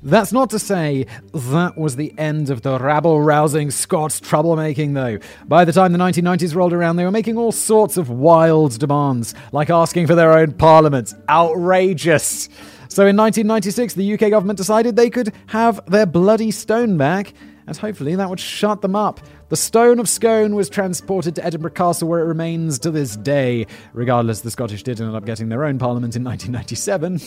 That's 0.04 0.32
not 0.32 0.50
to 0.50 0.58
say 0.58 1.06
that 1.32 1.78
was 1.78 1.94
the 1.94 2.12
end 2.18 2.50
of 2.50 2.62
the 2.62 2.76
rabble 2.76 3.22
rousing 3.22 3.70
Scots 3.70 4.20
troublemaking, 4.20 4.94
though. 4.94 5.18
By 5.46 5.64
the 5.64 5.72
time 5.72 5.92
the 5.92 5.98
1990s 5.98 6.56
rolled 6.56 6.72
around, 6.72 6.96
they 6.96 7.04
were 7.04 7.12
making 7.12 7.38
all 7.38 7.52
sorts 7.52 7.96
of 7.96 8.10
wild 8.10 8.80
demands, 8.80 9.32
like 9.52 9.70
asking 9.70 10.08
for 10.08 10.16
their 10.16 10.32
own 10.32 10.54
parliament. 10.54 11.14
Outrageous! 11.28 12.48
So 12.88 13.06
in 13.06 13.16
1996, 13.16 13.94
the 13.94 14.14
UK 14.14 14.30
government 14.30 14.56
decided 14.56 14.96
they 14.96 15.08
could 15.08 15.32
have 15.46 15.80
their 15.86 16.04
bloody 16.04 16.50
stone 16.50 16.96
back, 16.96 17.32
and 17.68 17.76
hopefully 17.76 18.16
that 18.16 18.28
would 18.28 18.40
shut 18.40 18.80
them 18.80 18.96
up. 18.96 19.20
The 19.52 19.58
Stone 19.58 19.98
of 19.98 20.08
Scone 20.08 20.54
was 20.54 20.70
transported 20.70 21.34
to 21.34 21.44
Edinburgh 21.44 21.72
Castle, 21.72 22.08
where 22.08 22.20
it 22.20 22.24
remains 22.24 22.78
to 22.78 22.90
this 22.90 23.18
day. 23.18 23.66
Regardless, 23.92 24.40
the 24.40 24.50
Scottish 24.50 24.82
did 24.82 24.98
end 24.98 25.14
up 25.14 25.26
getting 25.26 25.50
their 25.50 25.64
own 25.64 25.78
parliament 25.78 26.16
in 26.16 26.24
1997, 26.24 27.20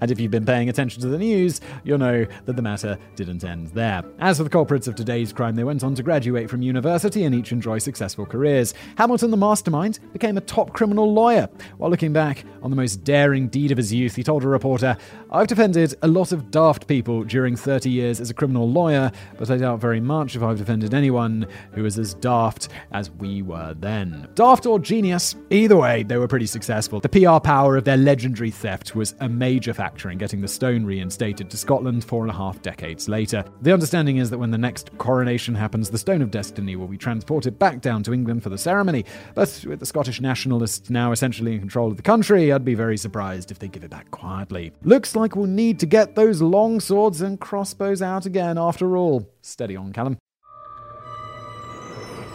and 0.00 0.10
if 0.12 0.20
you've 0.20 0.30
been 0.30 0.46
paying 0.46 0.68
attention 0.68 1.02
to 1.02 1.08
the 1.08 1.18
news, 1.18 1.60
you'll 1.82 1.98
know 1.98 2.26
that 2.44 2.54
the 2.54 2.62
matter 2.62 2.96
didn't 3.16 3.42
end 3.42 3.70
there. 3.70 4.04
As 4.20 4.36
for 4.36 4.44
the 4.44 4.50
culprits 4.50 4.86
of 4.86 4.94
today's 4.94 5.32
crime, 5.32 5.56
they 5.56 5.64
went 5.64 5.82
on 5.82 5.96
to 5.96 6.04
graduate 6.04 6.48
from 6.48 6.62
university 6.62 7.24
and 7.24 7.34
each 7.34 7.50
enjoy 7.50 7.78
successful 7.78 8.24
careers. 8.24 8.72
Hamilton, 8.96 9.32
the 9.32 9.36
mastermind, 9.36 9.98
became 10.12 10.36
a 10.36 10.42
top 10.42 10.74
criminal 10.74 11.12
lawyer. 11.12 11.48
While 11.78 11.90
looking 11.90 12.12
back 12.12 12.44
on 12.62 12.70
the 12.70 12.76
most 12.76 13.02
daring 13.02 13.48
deed 13.48 13.72
of 13.72 13.78
his 13.78 13.92
youth, 13.92 14.14
he 14.14 14.22
told 14.22 14.44
a 14.44 14.48
reporter, 14.48 14.96
I've 15.28 15.48
defended 15.48 15.96
a 16.02 16.06
lot 16.06 16.30
of 16.30 16.52
daft 16.52 16.86
people 16.86 17.24
during 17.24 17.56
30 17.56 17.90
years 17.90 18.20
as 18.20 18.30
a 18.30 18.34
criminal 18.34 18.70
lawyer, 18.70 19.10
but 19.38 19.50
I 19.50 19.56
doubt 19.56 19.80
very 19.80 20.00
much 20.00 20.36
if 20.36 20.42
I've 20.44 20.58
defended 20.58 20.94
anyone 20.94 21.48
who 21.72 21.82
was 21.82 21.98
as 21.98 22.14
daft 22.14 22.68
as 22.92 23.10
we 23.10 23.42
were 23.42 23.74
then. 23.78 24.28
Daft 24.34 24.66
or 24.66 24.78
genius, 24.78 25.36
either 25.50 25.76
way, 25.76 26.02
they 26.02 26.16
were 26.16 26.28
pretty 26.28 26.46
successful. 26.46 27.00
The 27.00 27.08
PR 27.08 27.38
power 27.38 27.76
of 27.76 27.84
their 27.84 27.96
legendary 27.96 28.50
theft 28.50 28.94
was 28.94 29.14
a 29.20 29.28
major 29.28 29.74
factor 29.74 30.10
in 30.10 30.18
getting 30.18 30.40
the 30.40 30.48
stone 30.48 30.84
reinstated 30.84 31.50
to 31.50 31.56
Scotland 31.56 32.04
four 32.04 32.22
and 32.22 32.30
a 32.30 32.34
half 32.34 32.62
decades 32.62 33.08
later. 33.08 33.44
The 33.62 33.72
understanding 33.72 34.18
is 34.18 34.30
that 34.30 34.38
when 34.38 34.50
the 34.50 34.58
next 34.58 34.96
coronation 34.98 35.54
happens, 35.54 35.90
the 35.90 35.98
Stone 35.98 36.22
of 36.22 36.30
Destiny 36.30 36.76
will 36.76 36.86
be 36.86 36.98
transported 36.98 37.58
back 37.58 37.80
down 37.80 38.02
to 38.04 38.12
England 38.12 38.42
for 38.42 38.50
the 38.50 38.58
ceremony. 38.58 39.04
But 39.34 39.64
with 39.66 39.80
the 39.80 39.86
Scottish 39.86 40.20
nationalists 40.20 40.90
now 40.90 41.12
essentially 41.12 41.54
in 41.54 41.60
control 41.60 41.90
of 41.90 41.96
the 41.96 42.02
country, 42.02 42.52
I'd 42.52 42.64
be 42.64 42.74
very 42.74 42.96
surprised 42.96 43.50
if 43.50 43.58
they 43.58 43.68
give 43.68 43.84
it 43.84 43.90
back 43.90 44.10
quietly. 44.10 44.72
Looks 44.82 45.16
like 45.16 45.36
we'll 45.36 45.46
need 45.46 45.78
to 45.80 45.86
get 45.86 46.14
those 46.14 46.42
long 46.42 46.80
swords 46.80 47.20
and 47.20 47.40
crossbows 47.40 48.02
out 48.02 48.26
again 48.26 48.58
after 48.58 48.96
all. 48.96 49.28
Steady 49.42 49.76
on, 49.76 49.92
Callum. 49.92 50.16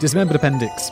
Dismembered 0.00 0.36
appendix. 0.36 0.90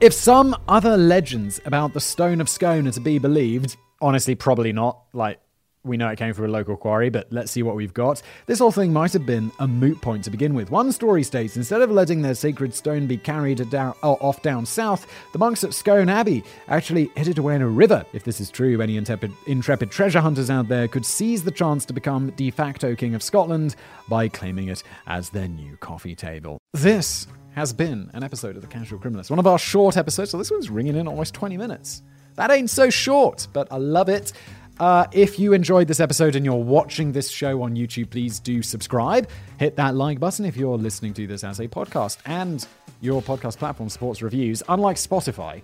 If 0.00 0.14
some 0.14 0.56
other 0.68 0.96
legends 0.96 1.60
about 1.66 1.92
the 1.92 2.00
Stone 2.00 2.40
of 2.40 2.48
Scone 2.48 2.88
are 2.88 2.92
to 2.92 3.00
be 3.00 3.18
believed, 3.18 3.76
honestly, 4.00 4.34
probably 4.34 4.72
not. 4.72 5.02
Like, 5.12 5.38
we 5.82 5.96
know 5.96 6.08
it 6.08 6.18
came 6.18 6.34
from 6.34 6.44
a 6.44 6.48
local 6.48 6.76
quarry, 6.76 7.08
but 7.08 7.26
let's 7.30 7.50
see 7.50 7.62
what 7.62 7.74
we've 7.74 7.94
got. 7.94 8.20
This 8.46 8.58
whole 8.58 8.70
thing 8.70 8.92
might 8.92 9.12
have 9.14 9.24
been 9.24 9.50
a 9.60 9.66
moot 9.66 10.00
point 10.02 10.24
to 10.24 10.30
begin 10.30 10.52
with. 10.54 10.70
One 10.70 10.92
story 10.92 11.22
states 11.22 11.56
instead 11.56 11.80
of 11.80 11.90
letting 11.90 12.20
their 12.20 12.34
sacred 12.34 12.74
stone 12.74 13.06
be 13.06 13.16
carried 13.16 13.68
down, 13.70 13.94
oh, 14.02 14.14
off 14.20 14.42
down 14.42 14.66
south, 14.66 15.06
the 15.32 15.38
monks 15.38 15.64
at 15.64 15.72
Scone 15.72 16.10
Abbey 16.10 16.44
actually 16.68 17.10
hid 17.16 17.28
it 17.28 17.38
away 17.38 17.54
in 17.54 17.62
a 17.62 17.68
river. 17.68 18.04
If 18.12 18.24
this 18.24 18.40
is 18.40 18.50
true, 18.50 18.80
any 18.82 18.98
intrepid, 18.98 19.32
intrepid 19.46 19.90
treasure 19.90 20.20
hunters 20.20 20.50
out 20.50 20.68
there 20.68 20.86
could 20.86 21.06
seize 21.06 21.42
the 21.44 21.50
chance 21.50 21.86
to 21.86 21.94
become 21.94 22.30
de 22.36 22.50
facto 22.50 22.94
King 22.94 23.14
of 23.14 23.22
Scotland 23.22 23.74
by 24.08 24.28
claiming 24.28 24.68
it 24.68 24.82
as 25.06 25.30
their 25.30 25.48
new 25.48 25.76
coffee 25.78 26.14
table. 26.14 26.58
This 26.74 27.26
has 27.54 27.72
been 27.72 28.10
an 28.12 28.22
episode 28.22 28.54
of 28.54 28.62
The 28.62 28.68
Casual 28.68 28.98
Criminalist, 28.98 29.30
one 29.30 29.38
of 29.38 29.46
our 29.46 29.58
short 29.58 29.96
episodes, 29.96 30.30
so 30.30 30.38
this 30.38 30.50
one's 30.50 30.68
ringing 30.68 30.96
in 30.96 31.08
almost 31.08 31.32
20 31.34 31.56
minutes. 31.56 32.02
That 32.36 32.50
ain't 32.50 32.70
so 32.70 32.90
short, 32.90 33.48
but 33.52 33.68
I 33.70 33.76
love 33.76 34.08
it. 34.08 34.32
Uh, 34.80 35.06
if 35.12 35.38
you 35.38 35.52
enjoyed 35.52 35.86
this 35.86 36.00
episode 36.00 36.34
and 36.34 36.44
you're 36.44 36.54
watching 36.54 37.12
this 37.12 37.28
show 37.28 37.60
on 37.60 37.76
YouTube, 37.76 38.08
please 38.08 38.40
do 38.40 38.62
subscribe. 38.62 39.28
Hit 39.58 39.76
that 39.76 39.94
like 39.94 40.18
button 40.18 40.46
if 40.46 40.56
you're 40.56 40.78
listening 40.78 41.12
to 41.12 41.26
this 41.26 41.44
as 41.44 41.60
a 41.60 41.68
podcast. 41.68 42.16
And 42.24 42.66
your 43.02 43.20
podcast 43.20 43.58
platform 43.58 43.90
supports 43.90 44.22
reviews. 44.22 44.62
Unlike 44.70 44.96
Spotify, 44.96 45.60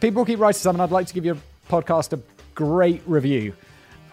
people 0.00 0.24
keep 0.24 0.38
writing 0.38 0.58
something. 0.58 0.80
I'd 0.80 0.90
like 0.90 1.06
to 1.08 1.14
give 1.14 1.26
your 1.26 1.36
podcast 1.68 2.14
a 2.14 2.22
great 2.54 3.02
review, 3.04 3.52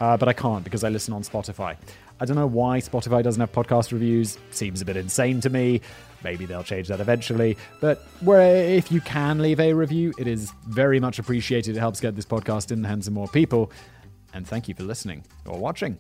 uh, 0.02 0.18
but 0.18 0.28
I 0.28 0.34
can't 0.34 0.66
because 0.66 0.84
I 0.84 0.90
listen 0.90 1.14
on 1.14 1.24
Spotify. 1.24 1.78
I 2.20 2.26
don't 2.26 2.36
know 2.36 2.46
why 2.48 2.80
Spotify 2.80 3.24
doesn't 3.24 3.40
have 3.40 3.54
podcast 3.54 3.94
reviews. 3.94 4.38
Seems 4.52 4.82
a 4.82 4.86
bit 4.86 4.98
insane 4.98 5.40
to 5.42 5.50
me. 5.50 5.80
Maybe 6.26 6.46
they'll 6.46 6.64
change 6.64 6.88
that 6.88 7.00
eventually. 7.00 7.58
But 7.80 8.00
where 8.22 8.66
if 8.66 8.92
you 8.92 9.00
can 9.00 9.40
leave 9.40 9.60
a 9.60 9.74
review, 9.74 10.14
it 10.18 10.28
is 10.28 10.52
very 10.68 11.00
much 11.00 11.20
appreciated. 11.20 11.78
It 11.78 11.80
helps 11.80 12.02
get 12.02 12.16
this 12.16 12.26
podcast 12.26 12.72
in 12.72 12.82
the 12.82 12.88
hands 12.88 13.08
of 13.08 13.14
more 13.14 13.28
people 13.28 13.72
and 14.36 14.46
thank 14.46 14.68
you 14.68 14.76
for 14.76 14.84
listening 14.84 15.24
or 15.46 15.58
watching. 15.58 15.98